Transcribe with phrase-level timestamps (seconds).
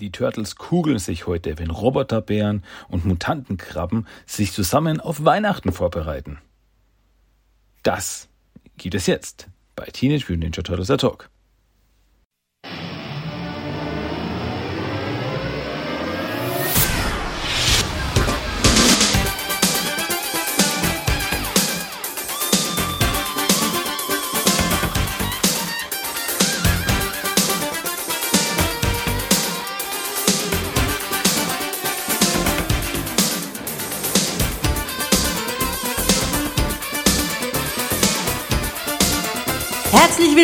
[0.00, 6.38] Die Turtles kugeln sich heute, wenn Roboterbären und Mutantenkrabben sich zusammen auf Weihnachten vorbereiten.
[7.84, 8.28] Das
[8.76, 11.30] gibt es jetzt bei Teenage Mutant Ninja Turtles der Talk.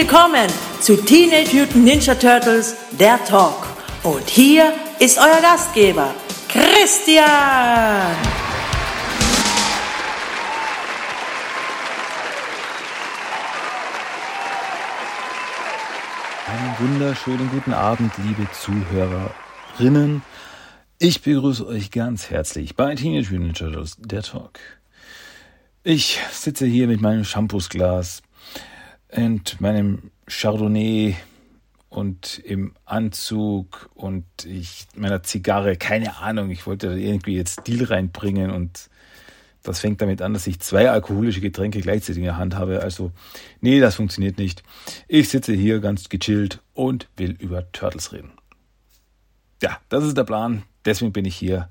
[0.00, 0.48] Willkommen
[0.80, 3.66] zu Teenage Mutant Ninja Turtles, der Talk.
[4.02, 6.14] Und hier ist euer Gastgeber,
[6.48, 7.26] Christian.
[16.46, 20.22] Einen wunderschönen guten Abend, liebe Zuhörerinnen.
[20.98, 24.60] Ich begrüße euch ganz herzlich bei Teenage Mutant Ninja Turtles, der Talk.
[25.82, 28.22] Ich sitze hier mit meinem Shampoosglas
[29.14, 31.16] und meinem Chardonnay
[31.88, 37.84] und im Anzug und ich meiner Zigarre, keine Ahnung, ich wollte da irgendwie jetzt Stil
[37.84, 38.88] reinbringen und
[39.62, 42.80] das fängt damit an, dass ich zwei alkoholische Getränke gleichzeitig in der Hand habe.
[42.80, 43.12] Also,
[43.60, 44.62] nee, das funktioniert nicht.
[45.06, 48.32] Ich sitze hier ganz gechillt und will über Turtles reden.
[49.62, 50.62] Ja, das ist der Plan.
[50.86, 51.68] Deswegen bin ich hier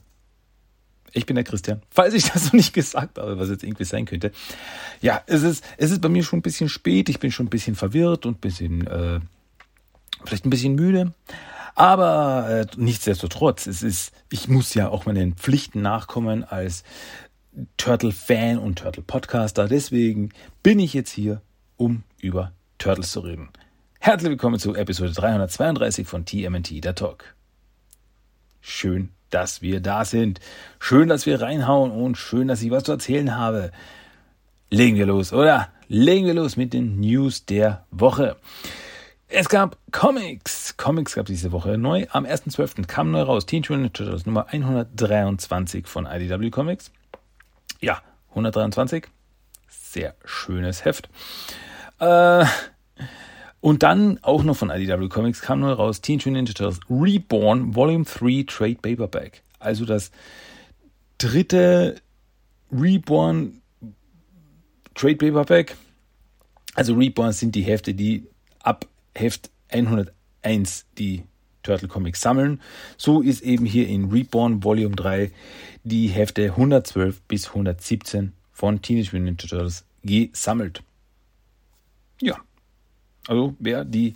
[1.13, 1.81] ich bin der Christian.
[1.89, 4.31] Falls ich das noch nicht gesagt habe, was jetzt irgendwie sein könnte.
[5.01, 7.09] Ja, es ist, es ist bei mir schon ein bisschen spät.
[7.09, 9.19] Ich bin schon ein bisschen verwirrt und ein bisschen, äh,
[10.25, 11.13] vielleicht ein bisschen müde.
[11.75, 16.83] Aber äh, nichtsdestotrotz, es ist, ich muss ja auch meinen Pflichten nachkommen als
[17.77, 19.67] Turtle-Fan und Turtle-Podcaster.
[19.67, 20.29] Deswegen
[20.61, 21.41] bin ich jetzt hier,
[21.77, 23.49] um über Turtles zu reden.
[23.99, 27.35] Herzlich willkommen zu Episode 332 von TMNT, der Talk.
[28.61, 30.39] Schön, dass wir da sind.
[30.79, 33.71] Schön, dass wir reinhauen und schön, dass ich was zu erzählen habe.
[34.69, 35.69] Legen wir los, oder?
[35.87, 38.35] Legen wir los mit den News der Woche.
[39.27, 40.75] Es gab Comics.
[40.77, 42.07] Comics gab diese Woche neu.
[42.11, 42.87] Am 1.12.
[42.87, 43.45] kam neu raus.
[43.45, 46.91] Teen Mutant Turtles Nummer 123 von IDW Comics.
[47.79, 48.01] Ja,
[48.31, 49.07] 123.
[49.67, 51.09] Sehr schönes Heft.
[51.99, 52.45] Äh,
[53.61, 57.75] und dann auch noch von IDW Comics kam neu raus Teen Mutant Ninja Turtles Reborn
[57.75, 59.43] Volume 3 Trade Paperback.
[59.59, 60.11] Also das
[61.17, 61.95] dritte
[62.71, 63.61] Reborn
[64.95, 65.75] Trade Paperback.
[66.75, 68.27] Also Reborn sind die Hefte, die
[68.59, 71.23] ab Heft 101 die
[71.63, 72.61] Turtle Comics sammeln.
[72.97, 75.31] So ist eben hier in Reborn Volume 3
[75.83, 80.81] die Hefte 112 bis 117 von Teenage Mutant Ninja Turtles gesammelt.
[82.21, 82.37] Ja,
[83.29, 84.15] also wer die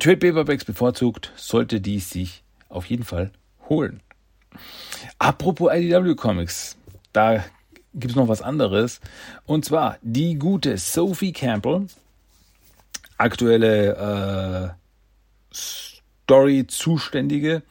[0.00, 3.30] Trade Paperbacks bevorzugt, sollte die sich auf jeden Fall
[3.68, 4.02] holen.
[5.20, 6.76] Apropos IDW Comics,
[7.12, 7.44] da
[7.94, 9.00] gibt es noch was anderes.
[9.46, 11.86] Und zwar die gute Sophie Campbell,
[13.18, 14.74] aktuelle
[15.52, 17.62] äh, Story-Zuständige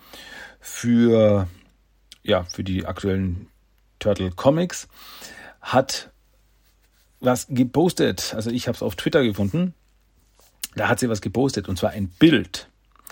[0.61, 1.49] für,
[2.23, 3.47] ja, für die aktuellen
[3.99, 4.87] Turtle Comics,
[5.59, 6.09] hat
[7.19, 8.33] was gepostet.
[8.33, 9.73] Also ich habe es auf Twitter gefunden
[10.75, 12.69] da hat sie was gepostet und zwar ein Bild.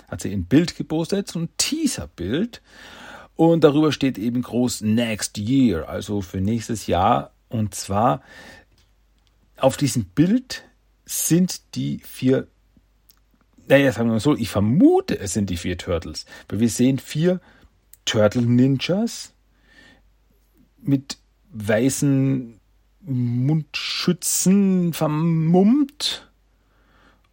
[0.07, 2.61] Hat sie ein Bild gepostet, so ein Teaser-Bild.
[3.35, 7.31] Und darüber steht eben groß Next Year, also für nächstes Jahr.
[7.49, 8.21] Und zwar
[9.57, 10.63] auf diesem Bild
[11.05, 12.47] sind die vier,
[13.67, 16.25] naja, sagen wir mal so, ich vermute, es sind die vier Turtles.
[16.47, 17.41] Weil wir sehen vier
[18.05, 19.33] Turtle Ninjas
[20.81, 21.17] mit
[21.51, 22.59] weißen
[23.01, 26.26] Mundschützen vermummt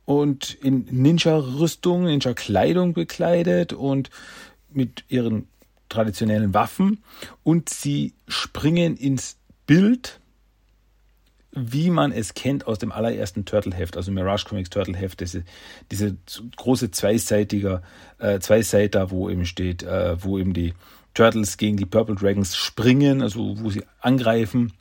[0.04, 4.10] und in Ninja-Rüstung, Ninja-Kleidung bekleidet und
[4.70, 5.48] mit ihren
[5.88, 7.02] traditionellen Waffen
[7.42, 10.20] und sie springen ins Bild,
[11.52, 15.44] wie man es kennt aus dem allerersten Turtle-Heft, also Mirage Comics Turtle-Heft, diese,
[15.90, 16.16] diese
[16.56, 17.82] große zweiseitiger,
[18.18, 20.74] äh, Zweiseiter, wo eben steht, äh, wo eben die
[21.14, 24.72] Turtles gegen die Purple Dragons springen, also wo sie angreifen.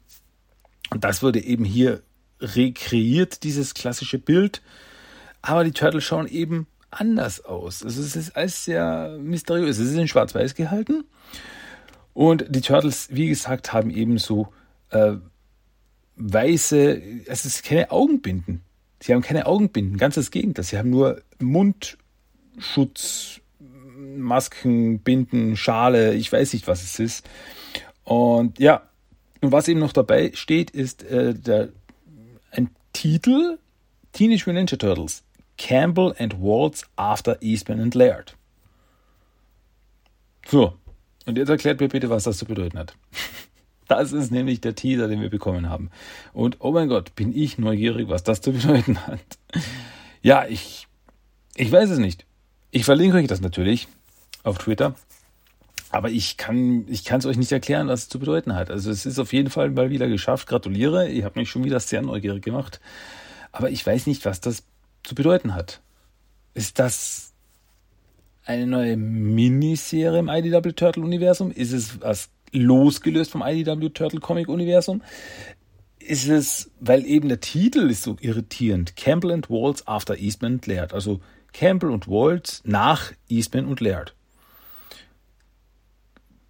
[0.89, 2.01] Und das wurde eben hier
[2.41, 4.63] rekreiert, dieses klassische Bild
[5.43, 7.83] aber die Turtles schauen eben anders aus.
[7.83, 9.77] Also es ist alles sehr mysteriös.
[9.77, 11.03] Es ist in Schwarz-Weiß gehalten.
[12.13, 14.47] Und die Turtles, wie gesagt, haben eben so
[14.89, 15.13] äh,
[16.15, 18.61] weiße, es ist keine Augenbinden.
[19.01, 20.63] Sie haben keine Augenbinden, ganz das Gegenteil.
[20.63, 23.41] Sie haben nur Mundschutz,
[24.15, 27.29] Masken, Binden, Schale, ich weiß nicht, was es ist.
[28.05, 28.83] Und ja,
[29.41, 31.69] und was eben noch dabei steht, ist äh, der,
[32.51, 33.57] ein Titel
[34.13, 35.23] Teenage Mutant Ninja Turtles
[35.63, 38.35] Campbell and Waltz after Eastman and Laird.
[40.45, 40.73] So,
[41.25, 42.95] und jetzt erklärt mir bitte, was das zu bedeuten hat.
[43.89, 45.91] Das ist nämlich der Teaser, den wir bekommen haben.
[46.31, 49.19] Und oh mein Gott, bin ich neugierig, was das zu bedeuten hat.
[50.21, 50.87] Ja, ich,
[51.55, 52.25] ich weiß es nicht.
[52.71, 53.89] Ich verlinke euch das natürlich
[54.43, 54.95] auf Twitter.
[55.91, 58.71] Aber ich kann ich es euch nicht erklären, was es zu bedeuten hat.
[58.71, 60.47] Also es ist auf jeden Fall mal wieder geschafft.
[60.47, 61.09] Gratuliere.
[61.09, 62.79] Ihr habt mich schon wieder sehr neugierig gemacht.
[63.51, 64.63] Aber ich weiß nicht, was das
[65.03, 65.81] zu bedeuten hat.
[66.53, 67.33] Ist das
[68.45, 71.51] eine neue Miniserie im IDW Turtle Universum?
[71.51, 75.01] Ist es was losgelöst vom IDW Turtle Comic Universum?
[75.99, 80.67] Ist es, weil eben der Titel ist so irritierend, Campbell and Waltz after Eastman and
[80.67, 80.93] Laird.
[80.93, 81.21] Also
[81.53, 84.13] Campbell und Waltz nach Eastman und Laird.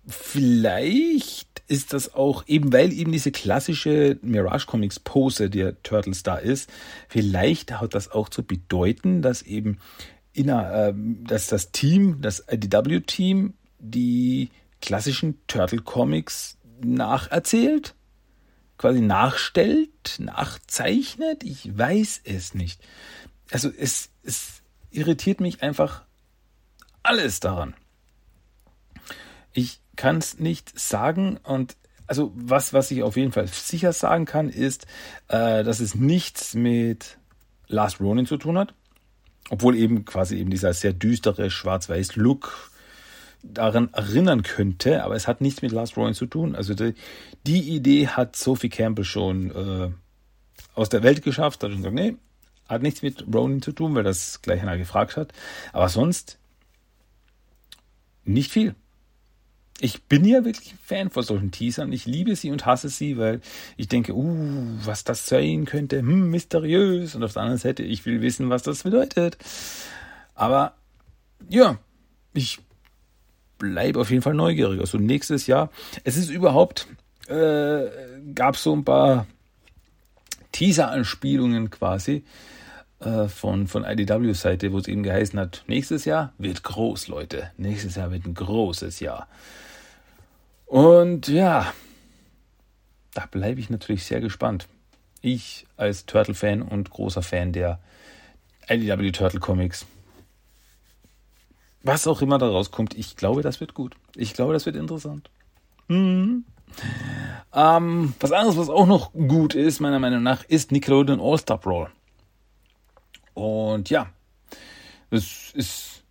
[0.06, 6.36] Vielleicht ist das auch, eben weil eben diese klassische Mirage Comics Pose der Turtles da
[6.36, 6.70] ist,
[7.08, 9.80] vielleicht hat das auch zu bedeuten, dass eben
[10.34, 14.50] inner, äh, dass das Team, das IDW-Team, die
[14.82, 17.96] klassischen Turtle Comics nacherzählt,
[18.78, 21.44] quasi nachstellt, nachzeichnet.
[21.44, 22.82] Ich weiß es nicht.
[23.52, 24.62] Also es, es
[24.92, 26.04] irritiert mich einfach
[27.04, 27.76] alles daran.
[29.54, 31.76] Ich kann es nicht sagen und
[32.08, 34.86] also was, was ich auf jeden Fall sicher sagen kann, ist,
[35.30, 37.18] äh, dass es nichts mit
[37.68, 38.74] Last Ronin zu tun hat.
[39.50, 42.72] Obwohl eben quasi eben dieser sehr düstere schwarz-weiß Look
[43.42, 46.56] daran erinnern könnte, aber es hat nichts mit Last Ronin zu tun.
[46.56, 46.94] Also die,
[47.46, 49.92] die Idee hat Sophie Campbell schon äh,
[50.76, 52.16] aus der Welt geschafft, hat schon gesagt, nee,
[52.70, 55.34] hat nichts mit Ronin zu tun, weil das gleich einer gefragt hat.
[55.74, 56.38] Aber sonst
[58.24, 58.76] nicht viel
[59.80, 61.92] ich bin ja wirklich Fan von solchen Teasern.
[61.92, 63.42] Ich liebe sie und hasse sie, weil
[63.76, 67.16] ich denke, uh, was das sein könnte, hm, mysteriös.
[67.16, 69.38] Und auf der anderen Seite, ich will wissen, was das bedeutet.
[70.36, 70.76] Aber
[71.50, 71.78] ja,
[72.34, 72.60] ich
[73.58, 74.80] bleibe auf jeden Fall neugierig.
[74.80, 75.70] Also nächstes Jahr,
[76.04, 76.88] es ist überhaupt,
[77.28, 77.86] äh,
[78.34, 79.28] gab so ein paar
[80.52, 82.24] Teaser-Anspielungen quasi
[83.06, 87.52] äh, von, von IDW-Seite, wo es eben geheißen hat, nächstes Jahr wird groß, Leute.
[87.58, 89.28] Nächstes Jahr wird ein großes Jahr.
[90.66, 91.72] Und ja,
[93.14, 94.68] da bleibe ich natürlich sehr gespannt.
[95.22, 97.80] Ich als Turtle-Fan und großer Fan der
[98.68, 99.86] IDW Turtle Comics.
[101.84, 103.96] Was auch immer da rauskommt, ich glaube, das wird gut.
[104.16, 105.30] Ich glaube, das wird interessant.
[105.88, 106.46] Mhm.
[107.54, 111.90] Ähm, was anderes, was auch noch gut ist, meiner Meinung nach, ist Nickelodeon All-Star Brawl.
[113.34, 114.08] Und ja,
[115.10, 116.04] es ist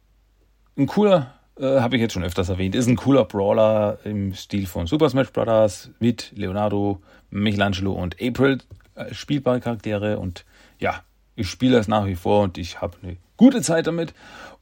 [0.77, 4.67] ein cooler äh, habe ich jetzt schon öfters erwähnt, ist ein cooler Brawler im Stil
[4.67, 5.91] von Super Smash Bros.
[5.99, 8.59] mit Leonardo, Michelangelo und April
[8.95, 10.19] äh, spielbare Charaktere.
[10.19, 10.45] Und
[10.79, 11.03] ja,
[11.37, 14.15] ich spiele das nach wie vor und ich habe eine gute Zeit damit.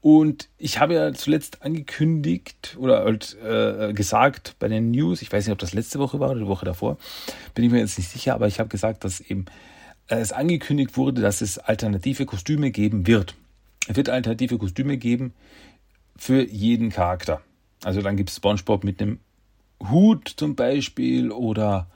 [0.02, 5.46] Und ich habe ja zuletzt angekündigt oder halt, äh, gesagt bei den News, ich weiß
[5.46, 6.96] nicht, ob das letzte Woche war oder die Woche davor,
[7.54, 9.69] bin ich mir jetzt nicht sicher, aber ich habe gesagt, dass eben äh,
[10.18, 13.36] es angekündigt wurde, dass es alternative Kostüme geben wird.
[13.86, 15.32] Es wird alternative Kostüme geben,
[16.16, 17.40] für jeden Charakter.
[17.82, 19.20] Also dann gibt es SpongeBob mit einem
[19.88, 21.86] Hut zum Beispiel oder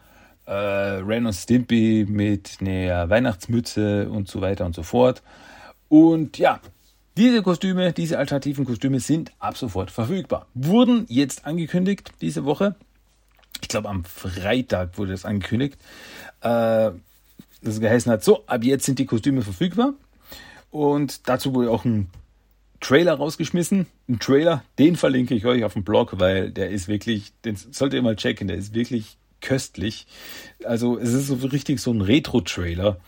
[0.47, 5.23] äh, Ren und Stimpy mit einer Weihnachtsmütze und so weiter und so fort.
[5.89, 6.61] Und ja,
[7.19, 10.47] diese Kostüme, diese alternativen Kostüme sind ab sofort verfügbar.
[10.55, 12.77] Wurden jetzt angekündigt diese Woche.
[13.61, 15.77] Ich glaube, am Freitag wurde das angekündigt.
[16.41, 16.91] Äh,
[17.65, 19.95] das geheißen hat, so, ab jetzt sind die Kostüme verfügbar.
[20.71, 22.09] Und dazu wurde auch ein
[22.81, 23.87] Trailer rausgeschmissen.
[24.09, 27.99] Ein Trailer, den verlinke ich euch auf dem Blog, weil der ist wirklich, den solltet
[27.99, 30.07] ihr mal checken, der ist wirklich köstlich.
[30.65, 32.99] Also es ist so richtig so ein Retro-Trailer.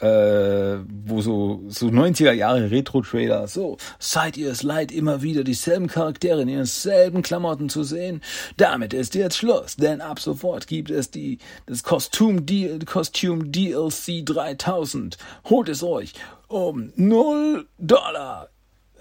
[0.00, 5.86] Äh, wo so, so 90er Jahre Retro-Trailer, so, seid ihr es leid, immer wieder dieselben
[5.86, 8.20] Charaktere in ihren selben Klamotten zu sehen?
[8.56, 12.44] Damit ist jetzt Schluss, denn ab sofort gibt es die, das Kostüm,
[12.86, 15.16] Kostüm DLC 3000.
[15.48, 16.14] Holt es euch
[16.48, 18.48] um 0 Dollar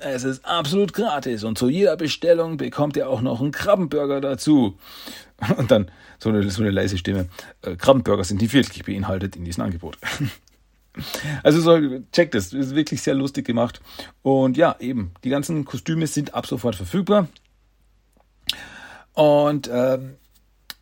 [0.03, 4.77] es ist absolut gratis und zu jeder Bestellung bekommt ihr auch noch einen Krabbenburger dazu.
[5.57, 7.27] Und dann so eine, so eine leise Stimme.
[7.61, 9.97] Äh, Krabbenburger sind nicht wirklich beinhaltet in diesem Angebot.
[11.41, 11.79] Also so,
[12.11, 13.81] checkt es, ist wirklich sehr lustig gemacht.
[14.21, 17.27] Und ja, eben, die ganzen Kostüme sind ab sofort verfügbar.
[19.13, 20.15] Und ähm,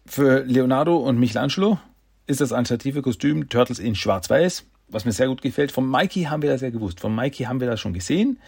[0.06, 1.80] für Leonardo und Michelangelo
[2.28, 5.72] ist das alternative Kostüm Turtles in Schwarz-Weiß was mir sehr gut gefällt.
[5.72, 7.00] Von Mikey haben wir das ja gewusst.
[7.00, 8.40] Von Mikey haben wir das schon gesehen.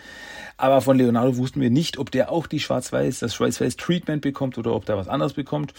[0.57, 4.73] Aber von Leonardo wussten wir nicht, ob der auch die Schwarz-Weiß, das Schwarz-Weiß-Treatment bekommt oder
[4.75, 5.73] ob der was anderes bekommt.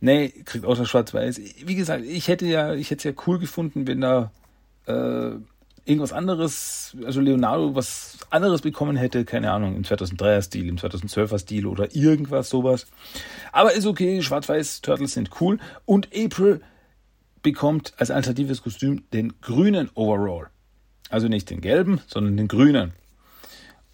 [0.00, 1.40] Nee, kriegt auch das Schwarz-Weiß.
[1.64, 4.32] Wie gesagt, ich hätte ja, ich hätte es ja cool gefunden, wenn da
[4.86, 5.32] äh,
[5.86, 11.38] irgendwas anderes, also Leonardo was anderes bekommen hätte, keine Ahnung, im 2003er Stil, im 2012er
[11.38, 12.86] Stil oder irgendwas sowas.
[13.52, 16.60] Aber ist okay, schwarz-weiß Turtles sind cool und April
[17.42, 20.48] bekommt als alternatives Kostüm den grünen Overall.
[21.08, 22.92] Also nicht den gelben, sondern den grünen.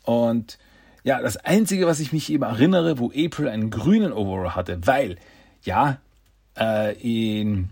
[0.05, 0.59] Und
[1.05, 5.17] ja, das Einzige, was ich mich eben erinnere, wo April einen grünen Overall hatte, weil,
[5.63, 5.99] ja,
[6.59, 7.71] äh, in,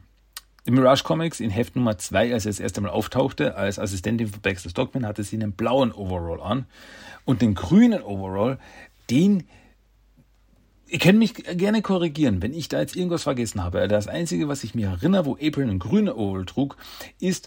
[0.71, 4.29] in Mirage Comics in Heft Nummer 2, als er das erste Mal auftauchte, als Assistentin
[4.29, 6.67] von Baxter Stockman, hatte sie einen blauen Overall an.
[7.25, 8.59] Und den grünen Overall,
[9.11, 9.45] den
[10.93, 13.87] Ihr könnt mich gerne korrigieren, wenn ich da jetzt irgendwas vergessen habe.
[13.87, 16.77] Das Einzige, was ich mir erinnere, wo April einen grünen Overall trug,
[17.21, 17.47] ist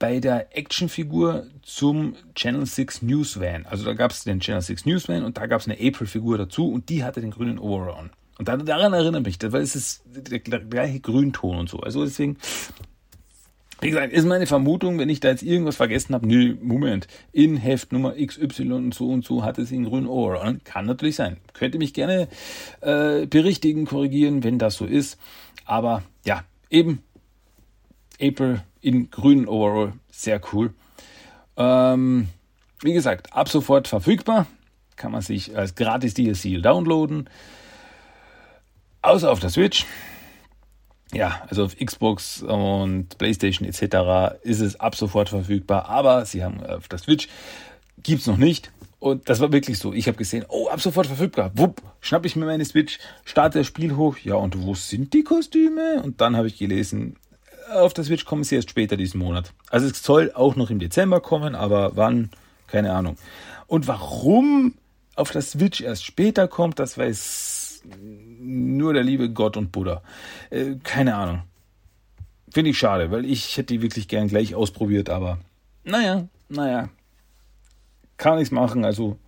[0.00, 3.64] bei der Actionfigur zum Channel 6 News Van.
[3.66, 6.36] Also da gab es den Channel 6 News Van und da gab es eine April-Figur
[6.36, 8.10] dazu und die hatte den grünen Overall.
[8.40, 11.80] Und daran erinnere ich mich, weil es ist der gleiche Grünton und so.
[11.80, 12.38] Also deswegen,
[13.82, 17.58] wie gesagt, ist meine Vermutung, wenn ich da jetzt irgendwas vergessen habe, nö, Moment, in
[17.58, 20.58] Heft Nummer XY und so und so hatte sie einen grünen Overall.
[20.64, 21.36] Kann natürlich sein.
[21.52, 22.28] Könnte mich gerne
[22.80, 25.18] äh, berichtigen, korrigieren, wenn das so ist.
[25.66, 27.02] Aber ja, eben
[28.22, 29.92] April in grünen Overall.
[30.10, 30.72] Sehr cool.
[31.58, 32.28] Ähm,
[32.80, 34.46] wie gesagt, ab sofort verfügbar.
[34.96, 37.28] Kann man sich als gratis DLC downloaden.
[39.02, 39.86] Außer auf der Switch.
[41.12, 44.38] Ja, also auf Xbox und PlayStation etc.
[44.42, 45.88] ist es ab sofort verfügbar.
[45.88, 47.28] Aber sie haben auf der Switch
[48.02, 48.70] gibt es noch nicht.
[48.98, 49.94] Und das war wirklich so.
[49.94, 51.50] Ich habe gesehen, oh, ab sofort verfügbar.
[51.54, 54.18] Wupp, schnapp ich mir meine Switch, starte das Spiel hoch.
[54.18, 56.02] Ja, und wo sind die Kostüme?
[56.02, 57.16] Und dann habe ich gelesen,
[57.72, 59.52] auf der Switch kommen sie erst später diesen Monat.
[59.70, 62.30] Also es soll auch noch im Dezember kommen, aber wann,
[62.66, 63.16] keine Ahnung.
[63.66, 64.74] Und warum
[65.16, 70.02] auf der Switch erst später kommt, das weiß nur der liebe Gott und Buddha.
[70.50, 71.42] Äh, keine Ahnung.
[72.52, 75.38] Finde ich schade, weil ich hätte die wirklich gern gleich ausprobiert, aber
[75.84, 76.88] naja, naja.
[78.16, 78.84] Kann nichts machen.
[78.84, 79.18] Also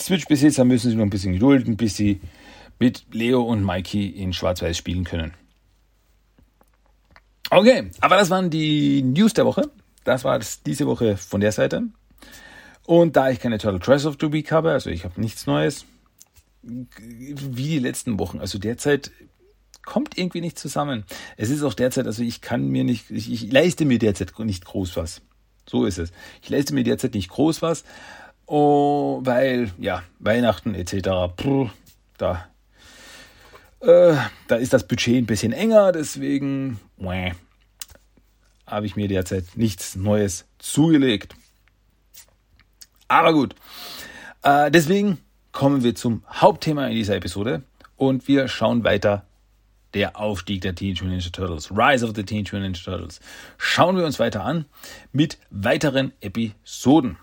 [0.00, 2.20] Switch-Besitzer müssen sich noch ein bisschen gedulden, bis sie
[2.78, 5.34] mit Leo und Mikey in Schwarz-Weiß spielen können.
[7.50, 9.70] Okay, aber das waren die News der Woche.
[10.04, 11.82] Das war es diese Woche von der Seite.
[12.86, 15.84] Und da ich keine Turtle Trash of the Week habe, also ich habe nichts Neues,
[16.62, 19.10] wie die letzten Wochen, also derzeit
[19.84, 21.04] kommt irgendwie nicht zusammen.
[21.36, 24.64] Es ist auch derzeit, also ich kann mir nicht, ich, ich leiste mir derzeit nicht
[24.64, 25.22] groß was.
[25.68, 26.12] So ist es.
[26.42, 27.84] Ich leiste mir derzeit nicht groß was,
[28.46, 31.70] oh, weil, ja, Weihnachten etc., pff,
[32.18, 32.48] da
[33.80, 34.16] äh,
[34.48, 36.80] da ist das Budget ein bisschen enger, deswegen
[38.66, 41.34] habe ich mir derzeit nichts Neues zugelegt.
[43.06, 43.54] Aber gut,
[44.42, 45.18] äh, deswegen
[45.58, 47.64] kommen wir zum Hauptthema in dieser Episode
[47.96, 49.24] und wir schauen weiter
[49.92, 53.18] der Aufstieg der Teenage Mutant Ninja Turtles, Rise of the Teenage Mutant Ninja Turtles.
[53.56, 54.66] Schauen wir uns weiter an
[55.10, 57.18] mit weiteren Episoden.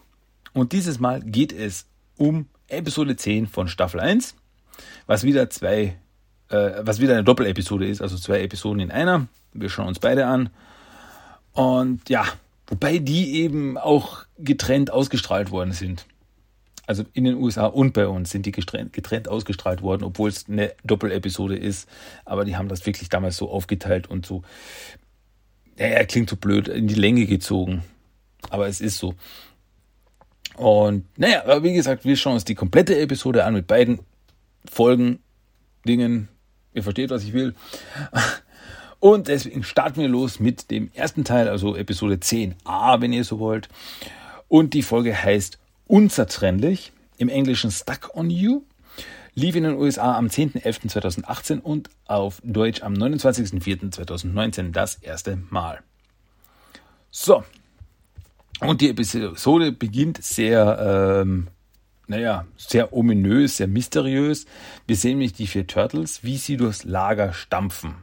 [0.51, 1.86] Und dieses Mal geht es
[2.18, 4.36] um Episode 10 von Staffel 1,
[5.08, 5.96] was wieder zwei
[6.50, 9.27] äh, was wieder eine Doppelepisode ist, also zwei Episoden in einer.
[9.54, 10.50] Wir schauen uns beide an.
[11.54, 12.25] Und ja,
[12.68, 16.06] wobei die eben auch getrennt ausgestrahlt worden sind.
[16.88, 20.48] Also in den USA und bei uns sind die getrennt, getrennt ausgestrahlt worden, obwohl es
[20.48, 21.89] eine Doppelepisode ist.
[22.25, 24.44] Aber die haben das wirklich damals so aufgeteilt und so,
[25.77, 27.84] naja, klingt so blöd, in die Länge gezogen.
[28.50, 29.15] Aber es ist so.
[30.56, 34.00] Und naja, aber wie gesagt, wir schauen uns die komplette Episode an mit beiden
[34.70, 35.20] Folgen,
[35.86, 36.30] Dingen,
[36.75, 37.56] Ihr versteht, was ich will.
[39.00, 43.39] Und deswegen starten wir los mit dem ersten Teil, also Episode 10a, wenn ihr so
[43.39, 43.70] wollt.
[44.48, 48.63] Und die Folge heißt Unzertrennlich, im Englischen Stuck on You.
[49.34, 55.82] Lief in den USA am 10.11.2018 und auf Deutsch am 29.04.2019 das erste Mal.
[57.12, 57.44] So.
[58.62, 61.48] Und die Episode beginnt sehr ähm,
[62.08, 64.46] naja, sehr ominös, sehr mysteriös.
[64.88, 67.96] Wir sehen nämlich die vier Turtles, wie sie durchs Lager stampfen.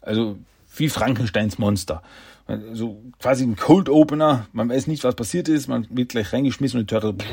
[0.00, 0.38] Also
[0.76, 2.02] wie Frankensteins Monster.
[2.46, 4.46] Also quasi ein Cold Opener.
[4.52, 5.68] Man weiß nicht, was passiert ist.
[5.68, 7.26] Man wird gleich reingeschmissen und die Turtles.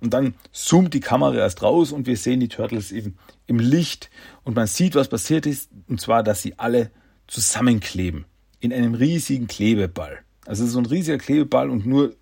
[0.00, 3.16] Und dann zoomt die Kamera erst raus und wir sehen die Turtles eben
[3.46, 4.10] im Licht.
[4.44, 5.70] Und man sieht, was passiert ist.
[5.88, 6.90] Und zwar, dass sie alle
[7.26, 8.24] zusammenkleben.
[8.60, 10.20] In einem riesigen Klebeball.
[10.46, 12.14] Also so ein riesiger Klebeball und nur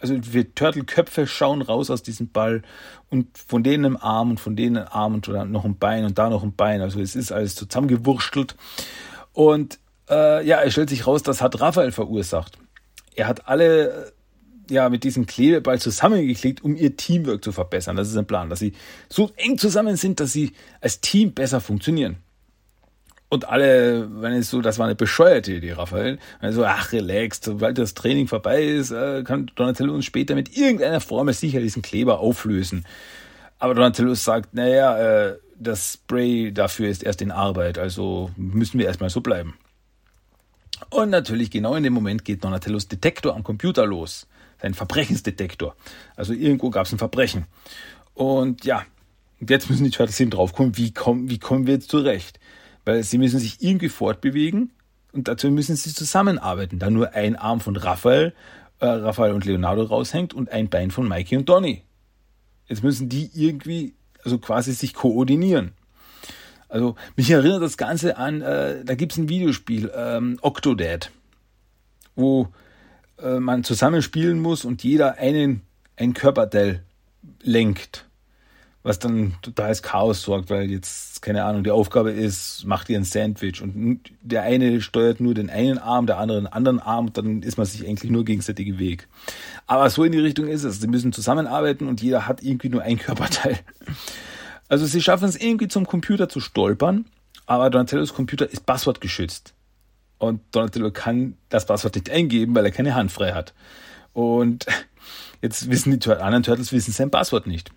[0.00, 2.62] also wir Turtle-Köpfe schauen raus aus diesem Ball
[3.10, 6.04] und von denen ein Arm und von denen ein Arm und dann noch ein Bein
[6.04, 6.80] und da noch ein Bein.
[6.80, 8.56] Also es ist alles zusammengewurschtelt.
[9.32, 9.78] Und
[10.08, 12.58] äh, ja, es stellt sich raus, das hat Raphael verursacht.
[13.14, 14.12] Er hat alle äh,
[14.70, 17.96] ja mit diesem Klebeball zusammengeklickt, um ihr Teamwork zu verbessern.
[17.96, 18.74] Das ist ein Plan, dass sie
[19.08, 22.18] so eng zusammen sind, dass sie als Team besser funktionieren.
[23.30, 26.18] Und alle, wenn es so, das war eine bescheuerte Idee, Raphael.
[26.40, 30.56] Wenn so, ach, relax, sobald das Training vorbei ist, äh, kann Donatello uns später mit
[30.56, 32.86] irgendeiner Formel sicher diesen Kleber auflösen.
[33.58, 38.86] Aber Donatello sagt, naja, äh, das Spray dafür ist erst in Arbeit, also müssen wir
[38.86, 39.54] erstmal so bleiben.
[40.90, 44.26] Und natürlich genau in dem Moment geht Donatellos Detektor am Computer los.
[44.62, 45.76] Sein Verbrechensdetektor.
[46.16, 47.46] Also irgendwo gab es ein Verbrechen.
[48.14, 48.84] Und ja,
[49.40, 52.40] jetzt müssen die Turtles eben draufkommen, wie kommen, wie kommen wir jetzt zurecht?
[52.88, 54.70] Weil sie müssen sich irgendwie fortbewegen
[55.12, 58.32] und dazu müssen sie zusammenarbeiten, da nur ein Arm von Raphael,
[58.78, 61.82] äh, Raphael und Leonardo raushängt und ein Bein von Mikey und Donny.
[62.66, 63.92] Jetzt müssen die irgendwie,
[64.24, 65.72] also quasi sich koordinieren.
[66.70, 71.10] Also mich erinnert das Ganze an, äh, da gibt es ein Videospiel, ähm, Octodad,
[72.16, 72.48] wo
[73.22, 75.60] äh, man zusammen spielen muss und jeder einen,
[75.98, 76.82] ein Körperteil
[77.42, 78.07] lenkt
[78.88, 83.04] was dann totales Chaos sorgt, weil jetzt, keine Ahnung, die Aufgabe ist, macht ihr ein
[83.04, 87.42] Sandwich und der eine steuert nur den einen Arm, der andere den anderen Arm, dann
[87.42, 89.06] ist man sich eigentlich nur gegenseitig im Weg.
[89.66, 90.80] Aber so in die Richtung ist es.
[90.80, 93.58] Sie müssen zusammenarbeiten und jeder hat irgendwie nur ein Körperteil.
[94.70, 97.04] Also sie schaffen es irgendwie zum Computer zu stolpern,
[97.44, 99.52] aber Donatellos Computer ist passwortgeschützt.
[100.16, 103.52] Und Donatello kann das Passwort nicht eingeben, weil er keine Hand frei hat.
[104.14, 104.64] Und
[105.42, 107.70] jetzt wissen die anderen Turtles wissen sein Passwort nicht.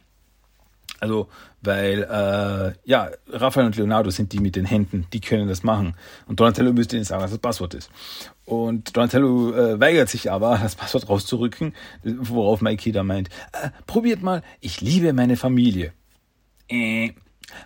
[1.01, 1.29] Also,
[1.62, 5.96] weil, äh, ja, Raphael und Leonardo sind die mit den Händen, die können das machen.
[6.27, 7.89] Und Donatello müsste ihnen sagen, was das Passwort ist.
[8.46, 14.22] Und Donatello äh, weigert sich aber, das Passwort rauszurücken, worauf Mikey da meint, äh, probiert
[14.22, 15.91] mal, ich liebe meine Familie.
[16.70, 17.13] Äh,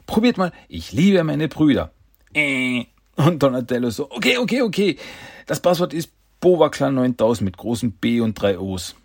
[0.05, 1.91] probiert mal, ich liebe meine Brüder.
[2.33, 2.85] Äh,
[3.17, 4.97] und Donatello so, okay, okay, okay,
[5.45, 8.95] das Passwort ist Bovaclan 9000 mit großen B und drei O's.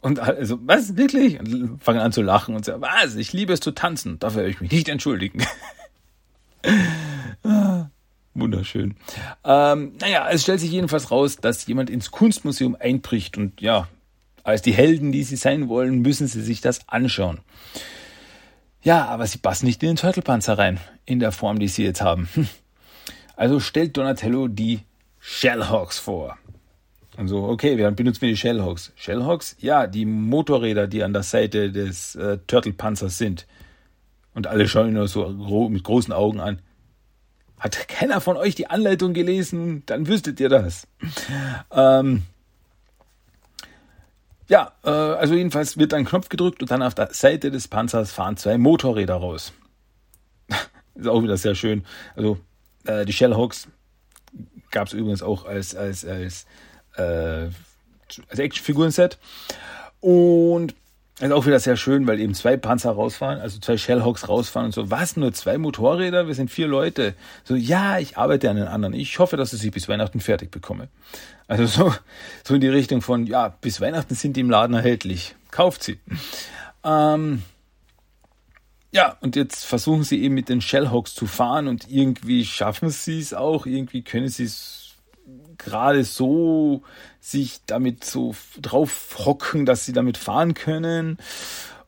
[0.00, 1.38] Und also, was, wirklich?
[1.38, 4.50] Und fangen an zu lachen und sagen, was, ich liebe es zu tanzen, dafür werde
[4.50, 5.44] ich mich nicht entschuldigen.
[7.44, 7.86] ah,
[8.34, 8.96] wunderschön.
[9.44, 13.88] Ähm, naja, es stellt sich jedenfalls raus, dass jemand ins Kunstmuseum einbricht und ja,
[14.42, 17.40] als die Helden, die sie sein wollen, müssen sie sich das anschauen.
[18.82, 22.00] Ja, aber sie passen nicht in den Turtlepanzer rein, in der Form, die sie jetzt
[22.00, 22.28] haben.
[23.36, 24.80] Also stellt Donatello die
[25.18, 26.36] Shellhawks vor.
[27.20, 28.92] Und so, okay, wir benutzen wir die Shellhawks.
[28.96, 29.54] Shellhawks?
[29.60, 33.46] Ja, die Motorräder, die an der Seite des äh, Turtle-Panzers sind.
[34.32, 35.28] Und alle schauen nur so
[35.68, 36.62] mit großen Augen an.
[37.58, 39.82] Hat keiner von euch die Anleitung gelesen?
[39.84, 40.88] Dann wüsstet ihr das.
[41.70, 42.22] Ähm,
[44.48, 48.12] ja, äh, also jedenfalls wird ein Knopf gedrückt und dann auf der Seite des Panzers
[48.12, 49.52] fahren zwei Motorräder raus.
[50.94, 51.84] Ist auch wieder sehr schön.
[52.16, 52.38] Also
[52.86, 53.68] äh, die Shellhawks
[54.70, 56.46] gab es übrigens auch als, als, als
[57.00, 57.50] äh,
[58.28, 59.18] als Actionfiguren-Set.
[60.00, 60.74] Und
[61.20, 64.72] ist auch wieder sehr schön, weil eben zwei Panzer rausfahren, also zwei Shellhawks rausfahren und
[64.72, 64.90] so.
[64.90, 65.18] Was?
[65.18, 66.26] Nur zwei Motorräder?
[66.26, 67.14] Wir sind vier Leute.
[67.44, 68.94] So, ja, ich arbeite an den anderen.
[68.94, 70.88] Ich hoffe, dass ich sie bis Weihnachten fertig bekomme.
[71.46, 71.94] Also so,
[72.42, 75.34] so in die Richtung von, ja, bis Weihnachten sind die im Laden erhältlich.
[75.50, 75.98] Kauft sie.
[76.84, 77.42] Ähm,
[78.92, 83.20] ja, und jetzt versuchen sie eben mit den Shellhawks zu fahren und irgendwie schaffen sie
[83.20, 83.66] es auch.
[83.66, 84.89] Irgendwie können sie es
[85.64, 86.82] gerade so
[87.20, 91.18] sich damit so drauf hocken, dass sie damit fahren können.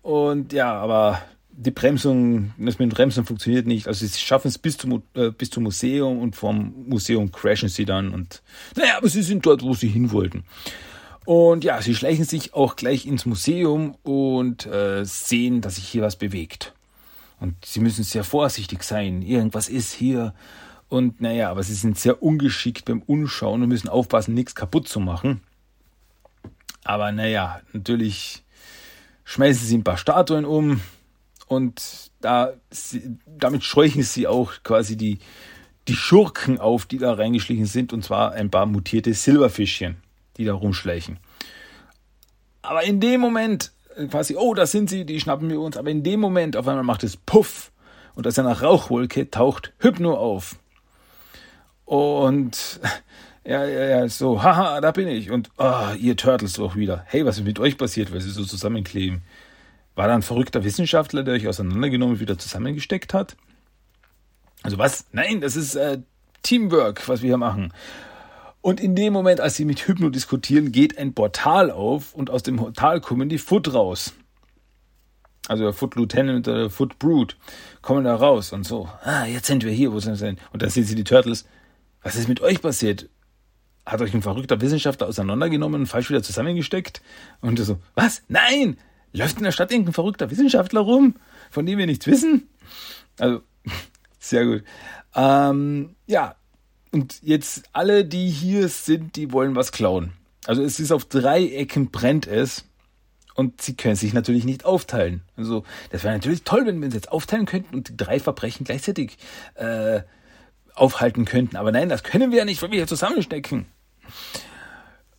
[0.02, 3.86] Und ja, aber die Bremsung, das mit den Bremsen funktioniert nicht.
[3.86, 7.84] Also sie schaffen es bis zum, äh, bis zum Museum und vom Museum crashen sie
[7.84, 8.42] dann und
[8.76, 10.44] naja, aber sie sind dort, wo sie hin wollten.
[11.24, 16.02] Und ja, sie schleichen sich auch gleich ins Museum und äh, sehen, dass sich hier
[16.02, 16.72] was bewegt.
[17.38, 19.22] Und sie müssen sehr vorsichtig sein.
[19.22, 20.34] Irgendwas ist hier.
[20.92, 25.00] Und naja, aber sie sind sehr ungeschickt beim Unschauen und müssen aufpassen, nichts kaputt zu
[25.00, 25.40] machen.
[26.84, 28.44] Aber naja, natürlich
[29.24, 30.82] schmeißen sie ein paar Statuen um
[31.46, 35.18] und da, sie, damit scheuchen sie auch quasi die,
[35.88, 39.96] die Schurken auf, die da reingeschlichen sind, und zwar ein paar mutierte Silberfischchen,
[40.36, 41.20] die da rumschleichen.
[42.60, 43.72] Aber in dem Moment,
[44.10, 46.84] quasi, oh, da sind sie, die schnappen wir uns, aber in dem Moment auf einmal
[46.84, 47.72] macht es Puff
[48.14, 50.58] und aus einer Rauchwolke taucht Hypno auf.
[51.92, 52.80] Und
[53.44, 55.30] ja, ja, ja, so, haha, da bin ich.
[55.30, 57.04] Und oh, ihr Turtles doch wieder.
[57.06, 59.20] Hey, was ist mit euch passiert, weil sie so zusammenkleben?
[59.94, 63.36] War da ein verrückter Wissenschaftler, der euch auseinandergenommen und wieder zusammengesteckt hat?
[64.62, 65.04] Also was?
[65.12, 65.98] Nein, das ist äh,
[66.42, 67.74] Teamwork, was wir hier machen.
[68.62, 72.42] Und in dem Moment, als sie mit Hypno diskutieren, geht ein Portal auf und aus
[72.42, 74.14] dem Portal kommen die Foot raus.
[75.46, 77.36] Also der Foot Lieutenant oder der Foot Brood
[77.82, 78.88] kommen da raus und so.
[79.04, 80.38] Ah, jetzt sind wir hier, wo sind wir denn?
[80.54, 81.44] Und da sehen sie die Turtles
[82.02, 83.08] was ist mit euch passiert?
[83.84, 87.02] Hat euch ein verrückter Wissenschaftler auseinandergenommen und falsch wieder zusammengesteckt?
[87.40, 88.22] Und so, was?
[88.28, 88.78] Nein!
[89.12, 91.16] Läuft in der Stadt irgendein verrückter Wissenschaftler rum,
[91.50, 92.48] von dem wir nichts wissen?
[93.18, 93.42] Also,
[94.18, 94.64] sehr gut.
[95.14, 96.36] Ähm, ja,
[96.92, 100.12] und jetzt alle, die hier sind, die wollen was klauen.
[100.46, 102.64] Also es ist auf drei Ecken brennt es
[103.34, 105.22] und sie können sich natürlich nicht aufteilen.
[105.36, 108.64] Also das wäre natürlich toll, wenn wir uns jetzt aufteilen könnten und die drei Verbrechen
[108.64, 109.16] gleichzeitig
[109.54, 110.02] äh,
[110.74, 111.56] aufhalten könnten.
[111.56, 113.66] Aber nein, das können wir ja nicht, weil wir hier zusammenstecken.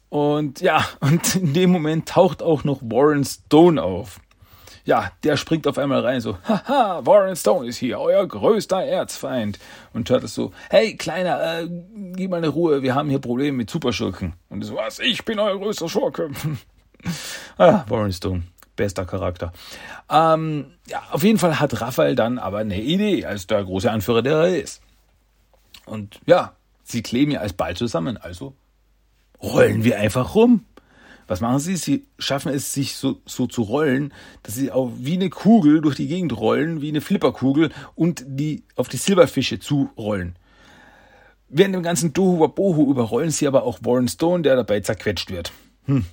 [0.10, 4.20] Und ja, und in dem Moment taucht auch noch Warren Stone auf
[4.86, 9.60] ja, der springt auf einmal rein, so, haha, Warren Stone ist hier, euer größter Erzfeind.
[9.94, 11.70] Und Turtles so, hey, Kleiner, äh,
[12.16, 14.34] gib mal eine Ruhe, wir haben hier Probleme mit Superschurken.
[14.50, 16.32] Und so, was, ich bin euer größter Schurke.
[17.58, 18.44] ah, Warren Stone,
[18.76, 19.54] bester Charakter.
[20.10, 24.22] Ähm, ja, auf jeden Fall hat Raphael dann aber eine Idee, als der große Anführer,
[24.22, 24.82] der er ist.
[25.86, 28.56] Und ja, sie kleben ja als Ball zusammen, also
[29.42, 30.66] rollen wir einfach rum.
[31.28, 31.78] Was machen sie?
[31.78, 35.96] Sie schaffen es, sich so, so zu rollen, dass sie auch wie eine Kugel durch
[35.96, 40.36] die Gegend rollen, wie eine Flipperkugel und die auf die Silberfische zurollen.
[41.48, 45.54] Während dem ganzen Dohu Wabohu überrollen sie aber auch Warren Stone, der dabei zerquetscht wird.
[45.86, 46.06] Hm.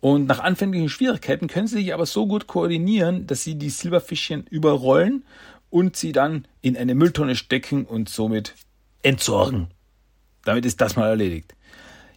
[0.00, 4.46] Und nach anfänglichen Schwierigkeiten können sie sich aber so gut koordinieren, dass sie die Silberfischchen
[4.50, 5.24] überrollen
[5.70, 8.54] und sie dann in eine Mülltonne stecken und somit
[9.02, 9.68] entsorgen.
[10.44, 11.54] Damit ist das mal erledigt.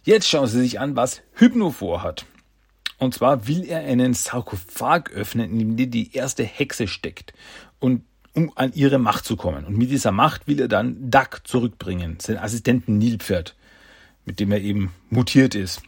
[0.04, 2.26] Jetzt schauen Sie sich an, was Hypno vorhat.
[2.98, 7.34] Und zwar will er einen Sarkophag öffnen, in dem die erste Hexe steckt.
[7.78, 8.02] Und
[8.36, 9.64] um an ihre Macht zu kommen.
[9.64, 13.56] Und mit dieser Macht will er dann Duck zurückbringen, seinen Assistenten Nilpferd,
[14.26, 15.82] mit dem er eben mutiert ist.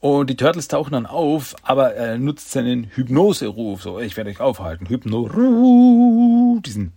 [0.00, 3.82] Und die Turtles tauchen dann auf, aber er nutzt seinen Hypnose-Ruf.
[3.82, 4.88] So, ich werde euch aufhalten.
[4.88, 6.92] Hypno, diesen.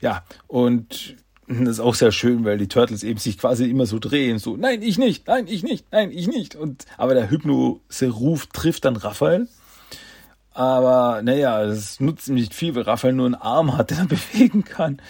[0.00, 1.16] Ja, und
[1.48, 4.56] das ist auch sehr schön, weil die Turtles eben sich quasi immer so drehen, so,
[4.56, 6.56] nein, ich nicht, nein, ich nicht, nein, ich nicht.
[6.56, 9.48] Und, aber der Hypnose-Ruf trifft dann Raphael.
[10.52, 14.64] Aber, naja, es nutzt nicht viel, weil Raphael nur einen Arm hat, den er bewegen
[14.64, 15.00] kann.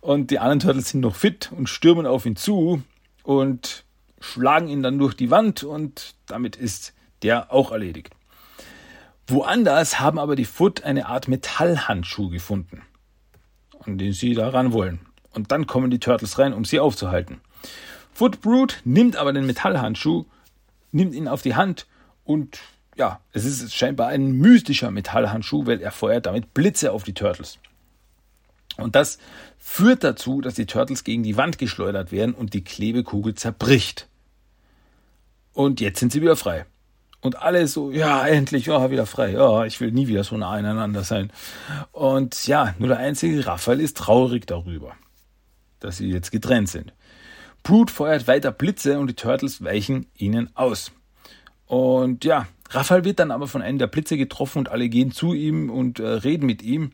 [0.00, 2.82] Und die anderen Turtles sind noch fit und stürmen auf ihn zu
[3.22, 3.84] und
[4.20, 8.14] schlagen ihn dann durch die Wand und damit ist der auch erledigt.
[9.26, 12.82] Woanders haben aber die Foot eine Art Metallhandschuh gefunden,
[13.80, 17.40] an den sie daran wollen und dann kommen die Turtles rein, um sie aufzuhalten.
[18.12, 20.24] Footbrute nimmt aber den Metallhandschuh,
[20.90, 21.86] nimmt ihn auf die Hand
[22.24, 22.58] und
[22.96, 27.58] ja, es ist scheinbar ein mystischer Metallhandschuh, weil er feuert damit Blitze auf die Turtles.
[28.76, 29.18] Und das
[29.56, 34.08] führt dazu, dass die Turtles gegen die Wand geschleudert werden und die Klebekugel zerbricht.
[35.52, 36.66] Und jetzt sind sie wieder frei.
[37.20, 39.32] Und alle so, ja, endlich, ja, wieder frei.
[39.32, 41.32] Ja, ich will nie wieder so nah aneinander sein.
[41.92, 44.96] Und ja, nur der einzige Raphael ist traurig darüber
[45.80, 46.92] dass sie jetzt getrennt sind.
[47.62, 50.92] Brute feuert weiter Blitze und die Turtles weichen ihnen aus.
[51.66, 55.34] Und ja, Raphael wird dann aber von einem der Blitze getroffen und alle gehen zu
[55.34, 56.92] ihm und äh, reden mit ihm.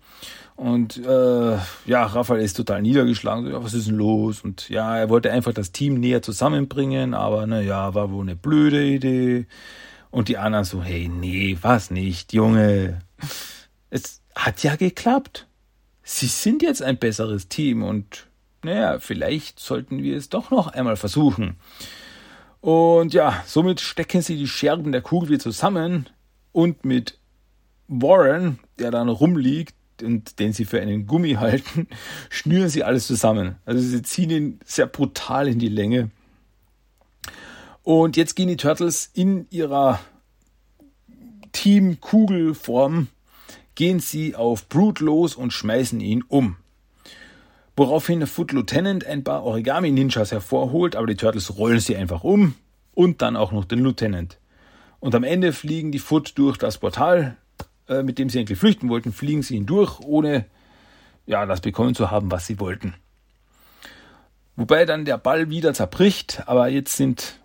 [0.56, 3.50] Und äh, ja, Raphael ist total niedergeschlagen.
[3.50, 4.42] Ja, was ist denn los?
[4.42, 8.84] Und ja, er wollte einfach das Team näher zusammenbringen, aber naja, war wohl eine blöde
[8.84, 9.46] Idee.
[10.10, 13.00] Und die anderen so, hey, nee, was nicht, Junge.
[13.90, 15.48] Es hat ja geklappt.
[16.04, 18.28] Sie sind jetzt ein besseres Team und
[18.64, 21.56] naja, vielleicht sollten wir es doch noch einmal versuchen.
[22.60, 26.08] Und ja, somit stecken sie die Scherben der Kugel wieder zusammen
[26.52, 27.18] und mit
[27.88, 31.88] Warren, der dann rumliegt und den sie für einen Gummi halten,
[32.30, 33.56] schnüren sie alles zusammen.
[33.66, 36.10] Also sie ziehen ihn sehr brutal in die Länge.
[37.82, 40.00] Und jetzt gehen die Turtles in ihrer
[41.52, 43.08] Team-Kugelform,
[43.74, 46.56] gehen sie auf Brute los und schmeißen ihn um
[47.76, 52.54] woraufhin der Foot Lieutenant ein paar Origami-Ninjas hervorholt, aber die Turtles rollen sie einfach um
[52.94, 54.38] und dann auch noch den Lieutenant.
[55.00, 57.36] Und am Ende fliegen die Foot durch das Portal,
[57.88, 60.46] äh, mit dem sie eigentlich flüchten wollten, fliegen sie hindurch, ohne
[61.26, 62.94] ja, das bekommen zu haben, was sie wollten.
[64.56, 67.40] Wobei dann der Ball wieder zerbricht, aber jetzt sind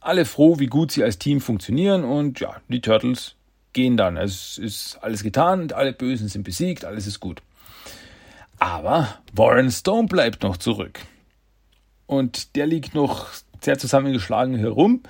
[0.00, 3.34] alle froh, wie gut sie als Team funktionieren und ja, die Turtles
[3.72, 4.16] gehen dann.
[4.16, 7.42] Es ist alles getan alle Bösen sind besiegt, alles ist gut.
[8.60, 11.00] Aber Warren Stone bleibt noch zurück.
[12.06, 13.28] Und der liegt noch
[13.60, 15.02] sehr zusammengeschlagen herum.